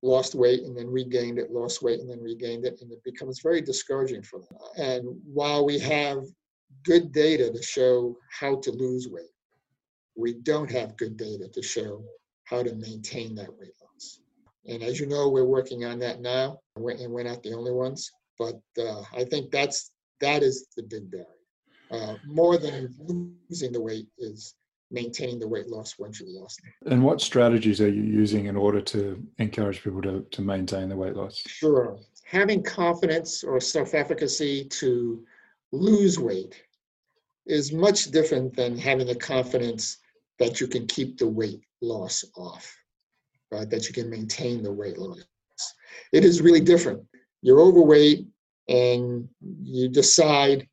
lost 0.02 0.36
weight 0.36 0.64
and 0.64 0.76
then 0.76 0.90
regained 0.90 1.38
it, 1.38 1.52
lost 1.52 1.82
weight 1.82 2.00
and 2.00 2.10
then 2.10 2.22
regained 2.22 2.66
it, 2.66 2.82
and 2.82 2.92
it 2.92 3.04
becomes 3.04 3.40
very 3.40 3.62
discouraging 3.62 4.24
for 4.24 4.40
them. 4.40 4.58
And 4.78 5.20
while 5.26 5.66
we 5.66 5.78
have 5.80 6.24
good 6.84 7.12
data 7.12 7.52
to 7.52 7.62
show 7.62 8.18
how 8.30 8.56
to 8.62 8.72
lose 8.72 9.08
weight, 9.08 9.26
we 10.16 10.34
don't 10.34 10.72
have 10.72 10.98
good 10.98 11.18
data 11.18 11.48
to 11.48 11.62
show 11.62 12.04
how 12.46 12.64
to 12.64 12.74
maintain 12.76 13.36
that 13.36 13.54
weight 13.58 13.74
loss. 13.82 14.20
And 14.68 14.84
as 14.84 15.00
you 15.00 15.06
know, 15.06 15.30
we're 15.30 15.46
working 15.46 15.86
on 15.86 16.00
that 16.00 16.22
now, 16.22 16.60
and 16.76 16.84
we're 17.12 17.24
not 17.24 17.44
the 17.44 17.54
only 17.54 17.72
ones. 17.72 18.12
But 18.38 18.60
uh, 18.80 19.04
I 19.14 19.24
think 19.24 19.52
that's 19.52 19.92
that 20.20 20.44
is 20.44 20.68
the 20.76 20.84
big 20.84 21.12
barrier. 21.12 21.28
Uh, 21.92 22.16
more 22.26 22.58
than 22.58 22.94
losing 23.50 23.72
the 23.72 23.82
weight 23.82 24.08
is 24.18 24.56
maintaining 24.92 25.40
the 25.40 25.48
weight 25.48 25.68
loss 25.68 25.98
once 25.98 26.20
you 26.20 26.28
lost 26.40 26.62
it. 26.64 26.92
And 26.92 27.04
what 27.04 27.22
strategies 27.22 27.82
are 27.82 27.90
you 27.90 28.04
using 28.04 28.46
in 28.46 28.56
order 28.56 28.82
to 28.82 29.22
encourage 29.38 29.84
people 29.84 30.02
to, 30.04 30.26
to 30.30 30.42
maintain 30.42 30.90
the 30.90 30.96
weight 30.96 31.16
loss? 31.16 31.42
Sure. 31.48 31.98
Having 32.26 32.64
confidence 32.64 33.44
or 33.44 33.60
self 33.60 33.94
efficacy 33.94 34.66
to 34.66 35.26
lose 35.72 36.20
weight 36.20 36.62
is 37.46 37.72
much 37.72 38.06
different 38.06 38.56
than 38.56 38.78
having 38.78 39.08
the 39.08 39.16
confidence 39.16 39.98
that 40.40 40.60
you 40.60 40.68
can 40.68 40.88
keep 40.88 41.18
the 41.18 41.28
weight 41.28 41.62
loss 41.82 42.24
off, 42.36 42.76
right? 43.52 43.70
That 43.70 43.88
you 43.88 43.94
can 43.94 44.10
maintain 44.10 44.64
the 44.64 44.72
weight 44.72 44.98
loss. 44.98 45.24
It 46.12 46.26
is 46.26 46.42
really 46.42 46.62
different. 46.62 47.04
You're 47.42 47.62
overweight 47.62 48.28
and 48.68 49.28
you 49.62 49.90
decide 49.90 50.68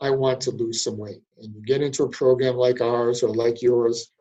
I 0.00 0.10
want 0.10 0.40
to 0.42 0.50
lose 0.50 0.82
some 0.82 0.96
weight. 0.96 1.22
And 1.38 1.54
you 1.54 1.62
get 1.62 1.82
into 1.82 2.04
a 2.04 2.08
program 2.08 2.56
like 2.56 2.80
ours 2.80 3.22
or 3.22 3.34
like 3.34 3.62
yours, 3.62 4.12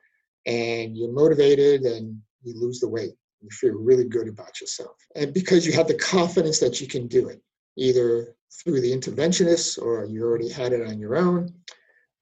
and 0.45 0.97
you're 0.97 1.11
motivated 1.11 1.81
and 1.81 2.19
you 2.43 2.53
lose 2.59 2.79
the 2.79 2.87
weight. 2.87 3.13
You 3.41 3.49
feel 3.51 3.73
really 3.73 4.05
good 4.05 4.27
about 4.27 4.59
yourself. 4.59 4.95
And 5.15 5.33
because 5.33 5.65
you 5.65 5.73
have 5.73 5.87
the 5.87 5.95
confidence 5.95 6.59
that 6.59 6.81
you 6.81 6.87
can 6.87 7.07
do 7.07 7.29
it, 7.29 7.41
either 7.75 8.35
through 8.51 8.81
the 8.81 8.91
interventionists 8.91 9.79
or 9.79 10.05
you 10.05 10.23
already 10.23 10.49
had 10.49 10.73
it 10.73 10.87
on 10.87 10.99
your 10.99 11.15
own, 11.15 11.53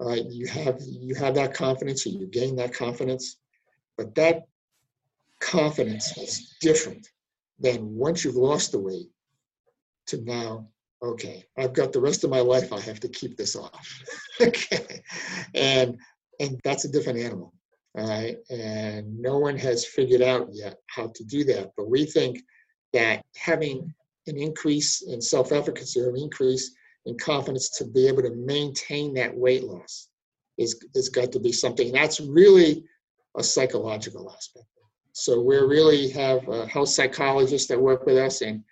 uh, 0.01 0.17
you 0.29 0.47
have 0.47 0.79
you 0.81 1.15
have 1.15 1.35
that 1.35 1.53
confidence 1.53 2.05
or 2.05 2.09
you 2.09 2.27
gain 2.27 2.55
that 2.57 2.73
confidence. 2.73 3.37
But 3.97 4.13
that 4.15 4.47
confidence 5.39 6.17
is 6.17 6.55
different 6.59 7.07
than 7.59 7.95
once 7.95 8.25
you've 8.25 8.35
lost 8.35 8.71
the 8.71 8.79
weight 8.79 9.09
to 10.07 10.21
now 10.21 10.67
okay, 11.03 11.43
I've 11.57 11.73
got 11.73 11.93
the 11.93 12.01
rest 12.01 12.23
of 12.23 12.29
my 12.29 12.39
life, 12.39 12.71
I 12.73 12.79
have 12.81 12.99
to 13.01 13.09
keep 13.09 13.37
this 13.37 13.55
off. 13.55 14.03
okay. 14.41 15.01
And 15.53 15.97
and 16.39 16.59
that's 16.63 16.85
a 16.85 16.91
different 16.91 17.19
animal. 17.19 17.53
All 17.97 18.07
right. 18.07 18.37
And 18.49 19.17
no 19.19 19.37
one 19.37 19.57
has 19.57 19.85
figured 19.85 20.21
out 20.21 20.49
yet 20.51 20.77
how 20.87 21.11
to 21.15 21.23
do 21.23 21.45
that. 21.45 21.71
But 21.77 21.89
we 21.89 22.05
think 22.05 22.41
that 22.91 23.23
having 23.37 23.93
an 24.27 24.37
increase 24.37 25.01
in 25.03 25.21
self-efficacy 25.21 26.01
or 26.01 26.09
an 26.09 26.17
increase 26.17 26.75
in 27.05 27.17
confidence 27.17 27.69
to 27.77 27.85
be 27.85 28.07
able 28.07 28.23
to 28.23 28.35
maintain 28.35 29.13
that 29.13 29.35
weight 29.35 29.63
loss 29.63 30.09
is 30.57 30.79
is 30.93 31.09
got 31.09 31.31
to 31.31 31.39
be 31.39 31.51
something. 31.51 31.91
That's 31.91 32.19
really 32.19 32.83
a 33.37 33.43
psychological 33.43 34.31
aspect. 34.31 34.65
So 35.13 35.39
we 35.39 35.55
really 35.57 36.09
have 36.09 36.47
a 36.49 36.65
health 36.67 36.89
psychologists 36.89 37.67
that 37.69 37.81
work 37.81 38.05
with 38.05 38.17
us 38.17 38.41
and 38.41 38.63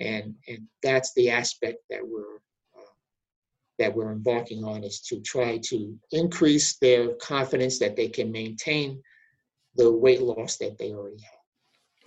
and 0.00 0.34
and 0.48 0.66
that's 0.82 1.12
the 1.14 1.30
aspect 1.30 1.78
that 1.90 2.00
we're 2.02 2.36
uh, 2.76 2.92
that 3.78 3.94
we're 3.94 4.12
embarking 4.12 4.64
on 4.64 4.82
is 4.82 5.00
to 5.00 5.20
try 5.20 5.58
to 5.58 5.96
increase 6.12 6.78
their 6.78 7.14
confidence 7.14 7.78
that 7.78 7.96
they 7.96 8.08
can 8.08 8.32
maintain 8.32 9.00
the 9.76 9.90
weight 9.90 10.20
loss 10.22 10.56
that 10.56 10.76
they 10.78 10.92
already 10.92 11.22
have. 11.22 11.40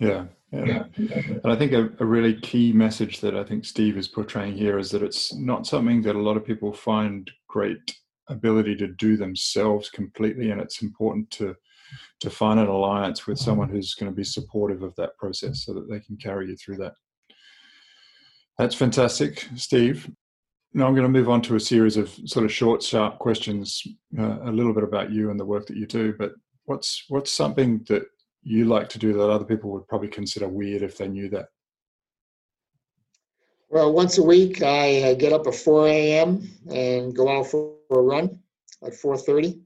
Yeah, 0.00 0.24
yeah. 0.52 0.84
And 0.96 1.46
I 1.46 1.56
think 1.56 1.72
a, 1.72 1.90
a, 2.00 2.04
really 2.04 2.34
key 2.34 2.72
message 2.72 3.20
that 3.20 3.36
I 3.36 3.44
think 3.44 3.64
Steve 3.64 3.96
is 3.96 4.08
portraying 4.08 4.56
here 4.56 4.76
is 4.78 4.90
that 4.90 5.02
it's 5.02 5.32
not 5.34 5.66
something 5.66 6.02
that 6.02 6.16
a 6.16 6.20
lot 6.20 6.36
of 6.36 6.44
people 6.44 6.72
find 6.72 7.30
great 7.48 7.96
ability 8.28 8.74
to 8.76 8.88
do 8.88 9.16
themselves 9.16 9.90
completely, 9.90 10.50
and 10.50 10.60
it's 10.60 10.82
important 10.82 11.30
to 11.32 11.54
to 12.20 12.30
find 12.30 12.58
an 12.58 12.66
alliance 12.66 13.26
with 13.26 13.38
someone 13.38 13.68
who's 13.68 13.94
going 13.94 14.10
to 14.10 14.16
be 14.16 14.24
supportive 14.24 14.82
of 14.82 14.94
that 14.96 15.16
process 15.16 15.64
so 15.64 15.72
that 15.74 15.88
they 15.88 16.00
can 16.00 16.16
carry 16.16 16.48
you 16.48 16.56
through 16.56 16.76
that. 16.76 16.94
That's 18.58 18.74
fantastic, 18.74 19.48
Steve. 19.56 20.10
Now 20.72 20.86
I'm 20.86 20.94
going 20.94 21.06
to 21.06 21.08
move 21.08 21.28
on 21.28 21.42
to 21.42 21.56
a 21.56 21.60
series 21.60 21.96
of 21.96 22.08
sort 22.24 22.44
of 22.44 22.52
short, 22.52 22.82
sharp 22.82 23.18
questions, 23.18 23.82
uh, 24.18 24.38
a 24.42 24.52
little 24.52 24.72
bit 24.72 24.84
about 24.84 25.10
you 25.10 25.30
and 25.30 25.38
the 25.38 25.44
work 25.44 25.66
that 25.66 25.76
you 25.76 25.86
do. 25.86 26.14
But 26.18 26.32
what's 26.64 27.04
what's 27.08 27.32
something 27.32 27.84
that 27.88 28.04
you 28.42 28.66
like 28.66 28.88
to 28.90 28.98
do 28.98 29.12
that 29.12 29.30
other 29.30 29.44
people 29.44 29.70
would 29.70 29.88
probably 29.88 30.08
consider 30.08 30.48
weird 30.48 30.82
if 30.82 30.98
they 30.98 31.08
knew 31.08 31.28
that? 31.30 31.46
Well, 33.70 33.92
once 33.92 34.18
a 34.18 34.22
week 34.22 34.62
I 34.62 35.02
uh, 35.02 35.14
get 35.14 35.32
up 35.32 35.46
at 35.46 35.54
4 35.54 35.88
a.m. 35.88 36.48
and 36.70 37.14
go 37.14 37.40
out 37.40 37.48
for 37.48 37.74
a 37.90 37.98
run 37.98 38.38
at 38.84 38.92
4:30, 38.92 39.60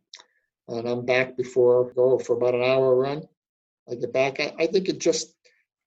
and 0.68 0.88
I'm 0.88 1.04
back 1.04 1.36
before 1.36 1.92
go 1.92 2.18
for 2.18 2.36
about 2.36 2.54
an 2.54 2.62
hour 2.62 2.94
run. 2.94 3.22
I 3.90 3.96
get 3.96 4.12
back. 4.12 4.40
I, 4.40 4.54
I 4.58 4.66
think 4.66 4.88
it 4.88 4.98
just 4.98 5.34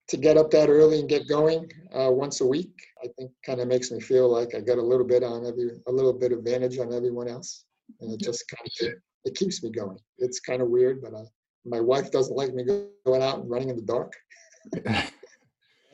to 0.09 0.17
get 0.17 0.37
up 0.37 0.51
that 0.51 0.69
early 0.69 0.99
and 0.99 1.09
get 1.09 1.27
going 1.27 1.71
uh, 1.95 2.11
once 2.11 2.41
a 2.41 2.45
week, 2.45 2.75
I 3.03 3.07
think 3.17 3.31
kind 3.45 3.59
of 3.59 3.67
makes 3.67 3.91
me 3.91 3.99
feel 3.99 4.29
like 4.29 4.53
I 4.55 4.59
got 4.59 4.77
a 4.77 4.83
little 4.83 5.05
bit 5.05 5.23
on 5.23 5.45
every, 5.45 5.71
a 5.87 5.91
little 5.91 6.13
bit 6.13 6.31
advantage 6.31 6.77
on 6.77 6.93
everyone 6.93 7.27
else, 7.27 7.65
and 7.99 8.11
it 8.11 8.19
just 8.19 8.43
kind 8.49 8.67
of 8.81 8.99
it 9.25 9.35
keeps 9.35 9.63
me 9.63 9.71
going. 9.71 9.97
It's 10.17 10.39
kind 10.39 10.61
of 10.61 10.69
weird, 10.69 11.01
but 11.01 11.13
I, 11.13 11.23
my 11.65 11.79
wife 11.79 12.11
doesn't 12.11 12.35
like 12.35 12.53
me 12.53 12.63
going 13.05 13.21
out 13.21 13.39
and 13.39 13.49
running 13.49 13.69
in 13.69 13.75
the 13.75 13.81
dark. 13.81 14.13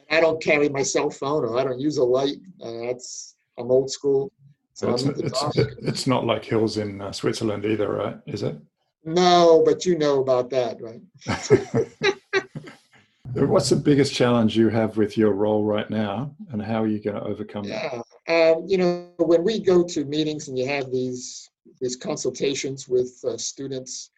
I 0.09 0.21
don't 0.21 0.41
carry 0.41 0.69
my 0.69 0.83
cell 0.83 1.09
phone 1.09 1.43
or 1.43 1.59
I 1.59 1.63
don't 1.63 1.79
use 1.79 1.97
a 1.97 2.03
light. 2.03 2.37
Uh, 2.61 2.85
that's 2.85 3.35
I'm 3.59 3.71
old 3.71 3.91
school. 3.91 4.31
So 4.73 4.93
it's, 4.93 5.03
it's, 5.03 5.57
it's, 5.57 6.07
not 6.07 6.23
like 6.23 6.45
hills 6.45 6.77
in 6.77 7.01
uh, 7.01 7.11
Switzerland 7.11 7.65
either, 7.65 7.91
right? 7.91 8.17
Is 8.27 8.43
it? 8.43 8.55
No, 9.03 9.63
but 9.65 9.85
you 9.85 9.97
know 9.97 10.21
about 10.21 10.51
that, 10.51 10.77
right? 10.79 11.01
What's 13.45 13.69
the 13.69 13.75
biggest 13.75 14.13
challenge 14.13 14.57
you 14.57 14.69
have 14.69 14.97
with 14.97 15.15
your 15.15 15.31
role 15.31 15.63
right 15.63 15.89
now, 15.89 16.35
and 16.51 16.61
how 16.61 16.81
are 16.81 16.87
you 16.87 16.99
going 16.99 17.17
to 17.17 17.23
overcome 17.23 17.65
yeah. 17.65 18.01
that? 18.27 18.53
Um, 18.53 18.65
you 18.67 18.77
know, 18.77 19.11
when 19.17 19.43
we 19.43 19.59
go 19.59 19.83
to 19.83 20.05
meetings 20.05 20.47
and 20.47 20.57
you 20.57 20.67
have 20.67 20.91
these 20.91 21.49
these 21.79 21.95
consultations 21.95 22.87
with 22.87 23.13
uh, 23.27 23.37
students, 23.37 24.09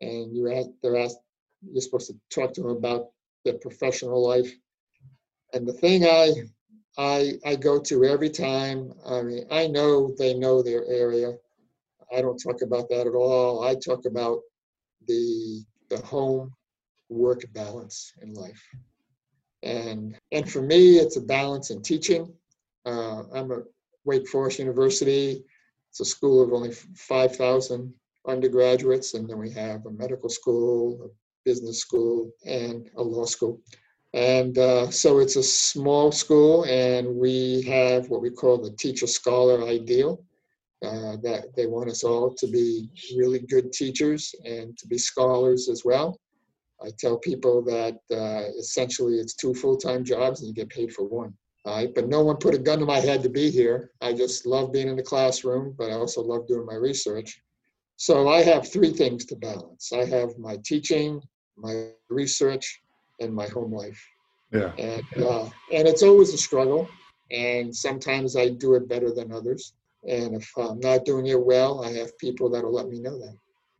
and 0.00 0.36
you 0.36 0.52
ask, 0.52 0.68
they're 0.82 0.96
asked, 0.96 1.18
you're 1.62 1.80
supposed 1.80 2.08
to 2.08 2.16
talk 2.30 2.52
to 2.54 2.62
them 2.62 2.70
about 2.70 3.06
their 3.44 3.54
professional 3.54 4.26
life, 4.26 4.52
and 5.52 5.66
the 5.66 5.72
thing 5.72 6.04
I 6.04 6.32
I 6.98 7.34
I 7.44 7.54
go 7.54 7.78
to 7.80 8.04
every 8.04 8.30
time, 8.30 8.92
I 9.06 9.22
mean, 9.22 9.46
I 9.50 9.68
know 9.68 10.12
they 10.18 10.34
know 10.34 10.62
their 10.62 10.84
area. 10.86 11.34
I 12.12 12.20
don't 12.20 12.38
talk 12.38 12.62
about 12.62 12.88
that 12.88 13.06
at 13.06 13.14
all. 13.14 13.64
I 13.64 13.76
talk 13.76 14.06
about 14.06 14.40
the 15.06 15.64
the 15.88 15.98
home 15.98 16.52
work 17.08 17.42
balance 17.52 18.12
in 18.22 18.34
life. 18.34 18.62
And, 19.62 20.18
and 20.32 20.50
for 20.50 20.62
me, 20.62 20.96
it's 20.96 21.16
a 21.16 21.20
balance 21.20 21.70
in 21.70 21.82
teaching. 21.82 22.32
Uh, 22.84 23.22
I'm 23.34 23.50
at 23.52 23.62
Wake 24.04 24.28
Forest 24.28 24.58
University. 24.58 25.42
It's 25.90 26.00
a 26.00 26.04
school 26.04 26.42
of 26.42 26.52
only 26.52 26.72
5,000 26.72 27.92
undergraduates, 28.28 29.14
and 29.14 29.28
then 29.28 29.38
we 29.38 29.50
have 29.50 29.86
a 29.86 29.90
medical 29.90 30.28
school, 30.28 31.00
a 31.04 31.08
business 31.44 31.80
school, 31.80 32.30
and 32.44 32.90
a 32.96 33.02
law 33.02 33.24
school. 33.24 33.60
And 34.14 34.56
uh, 34.58 34.90
so 34.90 35.18
it's 35.18 35.36
a 35.36 35.42
small 35.42 36.12
school, 36.12 36.64
and 36.64 37.16
we 37.16 37.62
have 37.62 38.08
what 38.08 38.22
we 38.22 38.30
call 38.30 38.58
the 38.58 38.70
teacher 38.72 39.06
scholar 39.06 39.66
ideal. 39.66 40.22
Uh, 40.84 41.16
that 41.22 41.46
they 41.56 41.66
want 41.66 41.88
us 41.88 42.04
all 42.04 42.34
to 42.34 42.46
be 42.46 42.90
really 43.16 43.38
good 43.38 43.72
teachers 43.72 44.34
and 44.44 44.76
to 44.76 44.86
be 44.86 44.98
scholars 44.98 45.70
as 45.70 45.86
well. 45.86 46.20
I 46.84 46.90
tell 46.98 47.18
people 47.18 47.62
that 47.64 47.98
uh, 48.10 48.50
essentially 48.58 49.14
it's 49.14 49.34
two 49.34 49.54
full 49.54 49.76
time 49.76 50.04
jobs 50.04 50.40
and 50.40 50.48
you 50.48 50.54
get 50.54 50.68
paid 50.68 50.92
for 50.92 51.04
one. 51.04 51.34
Right? 51.64 51.92
But 51.92 52.08
no 52.08 52.22
one 52.22 52.36
put 52.36 52.54
a 52.54 52.58
gun 52.58 52.78
to 52.78 52.86
my 52.86 53.00
head 53.00 53.22
to 53.24 53.28
be 53.28 53.50
here. 53.50 53.90
I 54.00 54.12
just 54.12 54.46
love 54.46 54.72
being 54.72 54.88
in 54.88 54.94
the 54.96 55.02
classroom, 55.02 55.74
but 55.76 55.90
I 55.90 55.94
also 55.94 56.22
love 56.22 56.46
doing 56.46 56.64
my 56.64 56.76
research. 56.76 57.40
So 57.96 58.28
I 58.28 58.42
have 58.42 58.70
three 58.70 58.90
things 58.90 59.24
to 59.26 59.36
balance 59.36 59.90
I 59.92 60.04
have 60.04 60.38
my 60.38 60.58
teaching, 60.64 61.20
my 61.56 61.88
research, 62.08 62.82
and 63.20 63.34
my 63.34 63.48
home 63.48 63.72
life. 63.72 64.00
Yeah. 64.52 64.72
And, 64.78 65.24
uh, 65.24 65.44
and 65.72 65.88
it's 65.88 66.02
always 66.02 66.32
a 66.34 66.38
struggle. 66.38 66.88
And 67.32 67.74
sometimes 67.74 68.36
I 68.36 68.50
do 68.50 68.74
it 68.74 68.88
better 68.88 69.12
than 69.12 69.32
others. 69.32 69.72
And 70.08 70.36
if 70.36 70.48
I'm 70.56 70.78
not 70.78 71.04
doing 71.04 71.26
it 71.26 71.42
well, 71.42 71.84
I 71.84 71.90
have 71.92 72.16
people 72.18 72.48
that'll 72.48 72.72
let 72.72 72.88
me 72.88 73.00
know 73.00 73.18
that. 73.18 73.36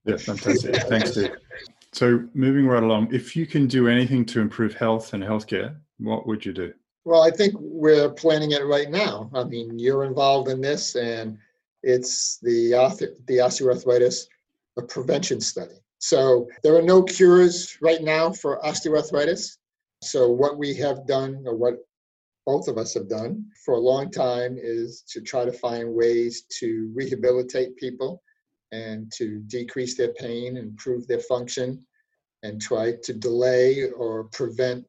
Yeah, 0.06 0.16
fantastic. 0.16 0.82
Thanks, 0.88 1.12
Steve. 1.12 1.30
So, 1.96 2.28
moving 2.34 2.66
right 2.66 2.82
along, 2.82 3.14
if 3.14 3.34
you 3.34 3.46
can 3.46 3.66
do 3.66 3.88
anything 3.88 4.26
to 4.26 4.40
improve 4.42 4.74
health 4.74 5.14
and 5.14 5.22
healthcare, 5.22 5.76
what 5.96 6.26
would 6.26 6.44
you 6.44 6.52
do? 6.52 6.74
Well, 7.06 7.22
I 7.22 7.30
think 7.30 7.54
we're 7.58 8.10
planning 8.10 8.52
it 8.52 8.66
right 8.66 8.90
now. 8.90 9.30
I 9.32 9.44
mean, 9.44 9.78
you're 9.78 10.04
involved 10.04 10.50
in 10.50 10.60
this, 10.60 10.94
and 10.94 11.38
it's 11.82 12.36
the 12.42 12.72
the 13.26 13.38
osteoarthritis 13.38 14.26
prevention 14.88 15.40
study. 15.40 15.76
So 15.96 16.46
there 16.62 16.76
are 16.76 16.82
no 16.82 17.02
cures 17.02 17.78
right 17.80 18.02
now 18.02 18.30
for 18.30 18.60
osteoarthritis. 18.60 19.56
So 20.02 20.28
what 20.28 20.58
we 20.58 20.74
have 20.74 21.06
done, 21.06 21.44
or 21.46 21.56
what 21.56 21.76
both 22.44 22.68
of 22.68 22.76
us 22.76 22.92
have 22.92 23.08
done 23.08 23.46
for 23.64 23.72
a 23.72 23.80
long 23.80 24.10
time, 24.10 24.58
is 24.60 25.00
to 25.12 25.22
try 25.22 25.46
to 25.46 25.52
find 25.52 25.94
ways 25.94 26.42
to 26.60 26.92
rehabilitate 26.94 27.74
people 27.78 28.22
and 28.72 29.10
to 29.12 29.40
decrease 29.46 29.96
their 29.96 30.12
pain, 30.14 30.56
improve 30.56 31.06
their 31.06 31.20
function, 31.20 31.84
and 32.42 32.60
try 32.60 32.92
to 33.02 33.12
delay 33.12 33.90
or 33.90 34.24
prevent 34.24 34.84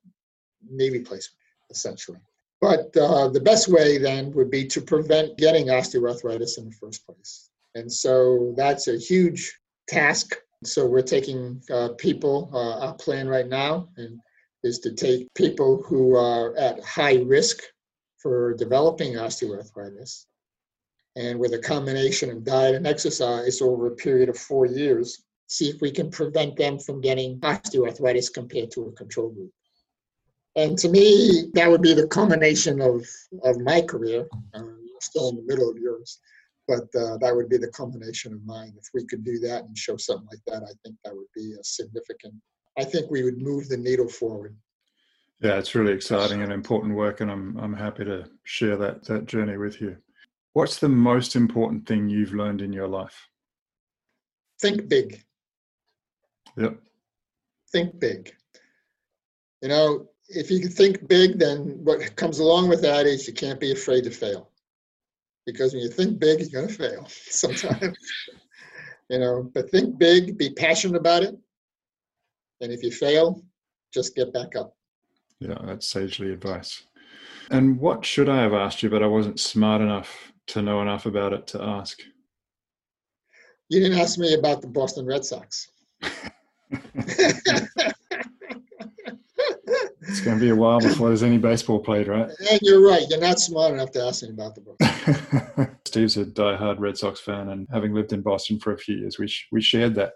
knee 0.69 0.89
replacement, 0.89 1.39
essentially. 1.69 2.19
But 2.59 2.95
uh, 2.97 3.27
the 3.27 3.39
best 3.39 3.67
way 3.67 3.97
then 3.97 4.31
would 4.33 4.49
be 4.49 4.65
to 4.67 4.81
prevent 4.81 5.37
getting 5.37 5.67
osteoarthritis 5.67 6.57
in 6.57 6.65
the 6.65 6.75
first 6.79 7.05
place. 7.05 7.49
And 7.75 7.91
so 7.91 8.53
that's 8.57 8.87
a 8.87 8.97
huge 8.97 9.53
task. 9.87 10.35
So 10.63 10.87
we're 10.87 11.03
taking 11.03 11.61
uh, 11.71 11.89
people, 11.99 12.49
uh, 12.51 12.87
our 12.87 12.95
plan 12.95 13.27
right 13.27 13.47
now 13.47 13.89
and 13.97 14.19
is 14.63 14.79
to 14.79 14.93
take 14.93 15.27
people 15.35 15.83
who 15.83 16.15
are 16.15 16.55
at 16.57 16.83
high 16.83 17.17
risk 17.17 17.59
for 18.17 18.55
developing 18.55 19.13
osteoarthritis 19.13 20.25
and 21.17 21.39
with 21.39 21.53
a 21.53 21.59
combination 21.59 22.29
of 22.29 22.43
diet 22.43 22.75
and 22.75 22.85
exercise 22.85 23.59
over 23.59 23.87
a 23.87 23.95
period 23.95 24.29
of 24.29 24.37
four 24.37 24.67
years, 24.67 25.23
see 25.47 25.67
if 25.67 25.81
we 25.81 25.89
can 25.89 26.11
prevent 26.11 26.55
them 26.55 26.77
from 26.77 27.01
getting 27.01 27.39
osteoarthritis 27.39 28.31
compared 28.31 28.69
to 28.71 28.85
a 28.85 28.91
control 28.91 29.29
group. 29.29 29.51
And 30.55 30.77
to 30.77 30.89
me, 30.89 31.49
that 31.53 31.69
would 31.69 31.81
be 31.81 31.95
the 31.95 32.07
culmination 32.07 32.81
of, 32.81 33.07
of 33.43 33.59
my 33.61 33.81
career. 33.81 34.27
I'm 34.53 34.77
still 35.01 35.29
in 35.29 35.37
the 35.37 35.43
middle 35.43 35.69
of 35.71 35.77
yours, 35.77 36.19
but 36.67 36.83
uh, 36.95 37.17
that 37.17 37.35
would 37.35 37.49
be 37.49 37.57
the 37.57 37.71
culmination 37.71 38.33
of 38.33 38.45
mine. 38.45 38.73
If 38.77 38.87
we 38.93 39.05
could 39.05 39.23
do 39.23 39.39
that 39.39 39.63
and 39.63 39.75
show 39.75 39.97
something 39.97 40.27
like 40.29 40.41
that, 40.45 40.63
I 40.63 40.73
think 40.83 40.97
that 41.03 41.15
would 41.15 41.31
be 41.35 41.55
a 41.59 41.63
significant. 41.63 42.35
I 42.77 42.83
think 42.83 43.09
we 43.09 43.23
would 43.23 43.41
move 43.41 43.69
the 43.69 43.77
needle 43.77 44.09
forward. 44.09 44.55
Yeah, 45.39 45.57
it's 45.57 45.73
really 45.73 45.93
exciting 45.93 46.41
and 46.41 46.51
important 46.51 46.95
work, 46.95 47.21
and 47.21 47.29
I'm 47.29 47.55
I'm 47.57 47.73
happy 47.73 48.03
to 48.05 48.27
share 48.43 48.75
that 48.77 49.03
that 49.05 49.27
journey 49.27 49.57
with 49.57 49.79
you. 49.79 49.97
What's 50.57 50.79
the 50.79 50.89
most 50.89 51.35
important 51.35 51.87
thing 51.87 52.09
you've 52.09 52.33
learned 52.33 52.63
in 52.63 52.73
your 52.73 52.87
life? 52.87 53.29
Think 54.59 54.89
big. 54.89 55.23
Yep. 56.57 56.79
Think 57.71 57.99
big. 57.99 58.33
You 59.61 59.69
know, 59.69 60.07
if 60.29 60.49
you 60.49 60.59
can 60.59 60.71
think 60.71 61.07
big, 61.07 61.37
then 61.37 61.77
what 61.83 62.15
comes 62.15 62.39
along 62.39 62.69
with 62.69 62.81
that 62.81 63.05
is 63.05 63.27
you 63.27 63.35
can't 63.35 63.59
be 63.59 63.71
afraid 63.71 64.05
to 64.05 64.09
fail. 64.09 64.49
Because 65.45 65.73
when 65.73 65.83
you 65.83 65.91
think 65.91 66.17
big, 66.17 66.39
you're 66.39 66.63
going 66.63 66.67
to 66.67 66.73
fail 66.73 67.05
sometimes. 67.29 67.95
you 69.11 69.19
know, 69.19 69.51
but 69.53 69.69
think 69.69 69.99
big, 69.99 70.39
be 70.39 70.49
passionate 70.49 70.97
about 70.97 71.21
it. 71.21 71.37
And 72.61 72.71
if 72.71 72.81
you 72.81 72.89
fail, 72.89 73.43
just 73.93 74.15
get 74.15 74.33
back 74.33 74.55
up. 74.55 74.75
Yeah, 75.39 75.59
that's 75.65 75.87
sagely 75.87 76.33
advice. 76.33 76.81
And 77.51 77.79
what 77.79 78.03
should 78.03 78.27
I 78.27 78.41
have 78.41 78.55
asked 78.55 78.81
you, 78.81 78.89
but 78.89 79.03
I 79.03 79.07
wasn't 79.07 79.39
smart 79.39 79.81
enough 79.83 80.33
to 80.47 80.61
know 80.61 80.81
enough 80.81 81.05
about 81.05 81.33
it 81.33 81.47
to 81.47 81.61
ask? 81.61 81.99
You 83.69 83.81
didn't 83.81 83.99
ask 83.99 84.17
me 84.17 84.33
about 84.33 84.61
the 84.61 84.67
Boston 84.67 85.05
Red 85.05 85.25
Sox. 85.25 85.69
it's 90.07 90.21
going 90.21 90.37
to 90.37 90.41
be 90.41 90.49
a 90.49 90.55
while 90.55 90.79
before 90.79 91.09
there's 91.09 91.23
any 91.23 91.37
baseball 91.37 91.79
played, 91.79 92.07
right? 92.07 92.29
And 92.49 92.59
you're 92.61 92.85
right. 92.85 93.03
You're 93.09 93.19
not 93.19 93.39
smart 93.39 93.73
enough 93.73 93.91
to 93.91 94.03
ask 94.03 94.23
me 94.23 94.29
about 94.29 94.55
the 94.55 94.61
book. 94.61 95.77
Steve's 95.85 96.17
a 96.17 96.25
die-hard 96.25 96.79
Red 96.79 96.97
Sox 96.97 97.19
fan, 97.19 97.49
and 97.49 97.67
having 97.71 97.93
lived 97.93 98.13
in 98.13 98.21
Boston 98.21 98.59
for 98.59 98.73
a 98.73 98.77
few 98.77 98.95
years, 98.95 99.19
we 99.19 99.27
sh- 99.27 99.47
we 99.51 99.61
shared 99.61 99.95
that 99.95 100.13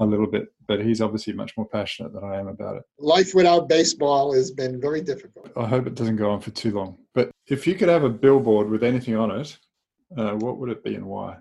a 0.00 0.06
little 0.06 0.26
bit. 0.26 0.52
But 0.66 0.84
he's 0.84 1.00
obviously 1.00 1.32
much 1.32 1.56
more 1.56 1.68
passionate 1.68 2.12
than 2.12 2.24
I 2.24 2.38
am 2.38 2.48
about 2.48 2.76
it. 2.76 2.82
Life 2.98 3.34
without 3.34 3.68
baseball 3.68 4.32
has 4.34 4.50
been 4.50 4.80
very 4.80 5.00
difficult. 5.00 5.50
I 5.56 5.66
hope 5.66 5.86
it 5.86 5.94
doesn't 5.94 6.16
go 6.16 6.30
on 6.30 6.40
for 6.40 6.50
too 6.50 6.72
long. 6.72 6.98
But 7.14 7.30
if 7.46 7.66
you 7.66 7.74
could 7.74 7.88
have 7.88 8.04
a 8.04 8.10
billboard 8.10 8.68
with 8.68 8.82
anything 8.82 9.16
on 9.16 9.30
it, 9.30 9.56
uh, 10.16 10.32
what 10.34 10.58
would 10.58 10.70
it 10.70 10.84
be 10.84 10.94
and 10.94 11.06
why? 11.06 11.36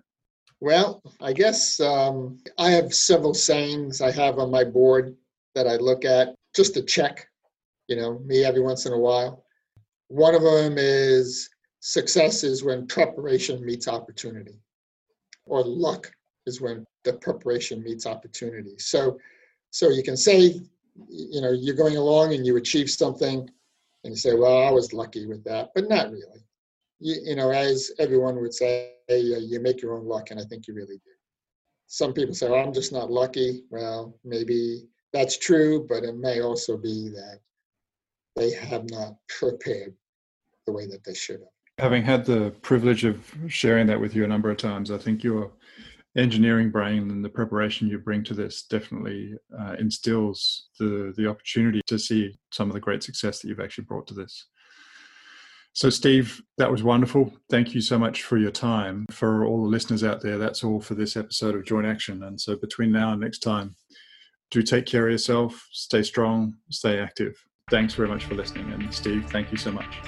Well, 0.60 1.02
I 1.22 1.34
guess 1.34 1.80
um, 1.80 2.40
I 2.58 2.72
have 2.72 2.94
several 2.94 3.34
sayings 3.34 4.02
I 4.02 4.12
have 4.12 4.40
on 4.40 4.50
my 4.50 4.64
board 4.64 5.16
that 5.54 5.68
I 5.68 5.76
look 5.76 6.04
at 6.04 6.36
just 6.56 6.74
to 6.74 6.82
check, 6.82 7.28
you 7.88 7.96
know, 7.96 8.20
me 8.20 8.44
every 8.44 8.62
once 8.62 8.86
in 8.86 8.94
a 8.94 8.98
while. 8.98 9.44
One 10.08 10.34
of 10.34 10.42
them 10.42 10.76
is 10.78 11.50
success 11.80 12.44
is 12.44 12.64
when 12.64 12.88
preparation 12.88 13.64
meets 13.64 13.88
opportunity, 13.88 14.60
or 15.46 15.64
luck 15.64 16.12
is 16.48 16.60
when 16.60 16.86
the 17.04 17.14
preparation 17.14 17.84
meets 17.84 18.08
opportunity. 18.08 18.78
So, 18.80 19.20
so 19.70 19.90
you 19.90 20.02
can 20.02 20.18
say, 20.18 20.60
you 21.08 21.42
know, 21.42 21.52
you're 21.52 21.76
going 21.76 21.98
along 21.98 22.34
and 22.34 22.46
you 22.46 22.58
achieve 22.58 22.90
something, 22.90 23.48
and 24.04 24.14
you 24.14 24.18
say, 24.18 24.34
well, 24.34 24.68
I 24.68 24.72
was 24.72 24.92
lucky 24.92 25.28
with 25.28 25.44
that, 25.44 25.70
but 25.76 25.88
not 25.88 26.12
really 26.12 26.47
you, 27.00 27.16
you 27.24 27.36
know, 27.36 27.52
as 27.52 27.92
everyone 28.00 28.40
would 28.42 28.54
say, 28.54 28.94
you 29.10 29.60
make 29.62 29.82
your 29.82 29.98
own 29.98 30.06
luck, 30.06 30.32
and 30.32 30.40
I 30.40 30.44
think 30.44 30.68
you 30.68 30.74
really 30.74 30.96
do. 30.96 31.12
Some 31.88 32.14
people 32.14 32.34
say, 32.34 32.50
well, 32.50 32.66
I'm 32.66 32.74
just 32.74 32.92
not 32.92 33.12
lucky. 33.12 33.64
Well, 33.70 34.18
maybe 34.26 34.88
that's 35.14 35.38
true, 35.38 35.86
but 35.88 36.04
it 36.04 36.18
may 36.18 36.42
also 36.42 36.78
be 36.78 37.10
that 37.10 37.40
they 38.36 38.52
have 38.52 38.90
not 38.90 39.16
prepared 39.40 39.96
the 40.66 40.74
way 40.74 40.86
that 40.88 41.04
they 41.04 41.14
should 41.14 41.40
have. 41.40 41.50
Having 41.80 42.04
had 42.04 42.26
the 42.26 42.52
privilege 42.62 43.06
of 43.06 43.34
sharing 43.48 43.88
that 43.88 44.02
with 44.02 44.16
you 44.16 44.26
a 44.26 44.28
number 44.28 44.50
of 44.50 44.58
times, 44.58 44.92
I 44.92 44.98
think 44.98 45.24
your 45.24 45.52
engineering 46.18 46.72
brain 46.72 47.12
and 47.12 47.24
the 47.24 47.30
preparation 47.30 47.88
you 47.88 48.00
bring 48.00 48.24
to 48.24 48.34
this 48.34 48.64
definitely 48.64 49.36
uh, 49.58 49.76
instills 49.80 50.70
the 50.80 51.14
the 51.16 51.28
opportunity 51.28 51.82
to 51.86 52.00
see 52.00 52.36
some 52.52 52.68
of 52.70 52.74
the 52.74 52.80
great 52.80 53.04
success 53.04 53.40
that 53.40 53.48
you've 53.48 53.60
actually 53.60 53.84
brought 53.86 54.08
to 54.08 54.16
this. 54.16 54.48
So, 55.78 55.92
Steve, 55.92 56.42
that 56.58 56.72
was 56.72 56.82
wonderful. 56.82 57.32
Thank 57.52 57.76
you 57.76 57.82
so 57.82 58.00
much 58.00 58.24
for 58.24 58.40
your 58.40 58.50
time. 58.50 59.06
For 59.12 59.46
all 59.46 59.62
the 59.62 59.70
listeners 59.70 60.04
out 60.04 60.24
there, 60.24 60.40
that's 60.40 60.64
all 60.64 60.82
for 60.82 60.96
this 60.96 61.16
episode 61.16 61.54
of 61.54 61.66
Joint 61.66 61.86
Action. 61.86 62.24
And 62.24 62.42
so, 62.42 62.56
between 62.56 62.92
now 62.92 63.12
and 63.12 63.22
next 63.22 63.44
time, 63.44 63.76
do 64.50 64.64
take 64.64 64.88
care 64.88 65.06
of 65.06 65.12
yourself, 65.12 65.68
stay 65.72 66.02
strong, 66.02 66.56
stay 66.72 67.00
active. 67.00 67.36
Thanks 67.70 67.94
very 67.94 68.10
much 68.10 68.26
for 68.26 68.34
listening. 68.34 68.72
And, 68.72 68.92
Steve, 68.92 69.28
thank 69.30 69.52
you 69.52 69.58
so 69.60 69.72
much. 69.72 70.00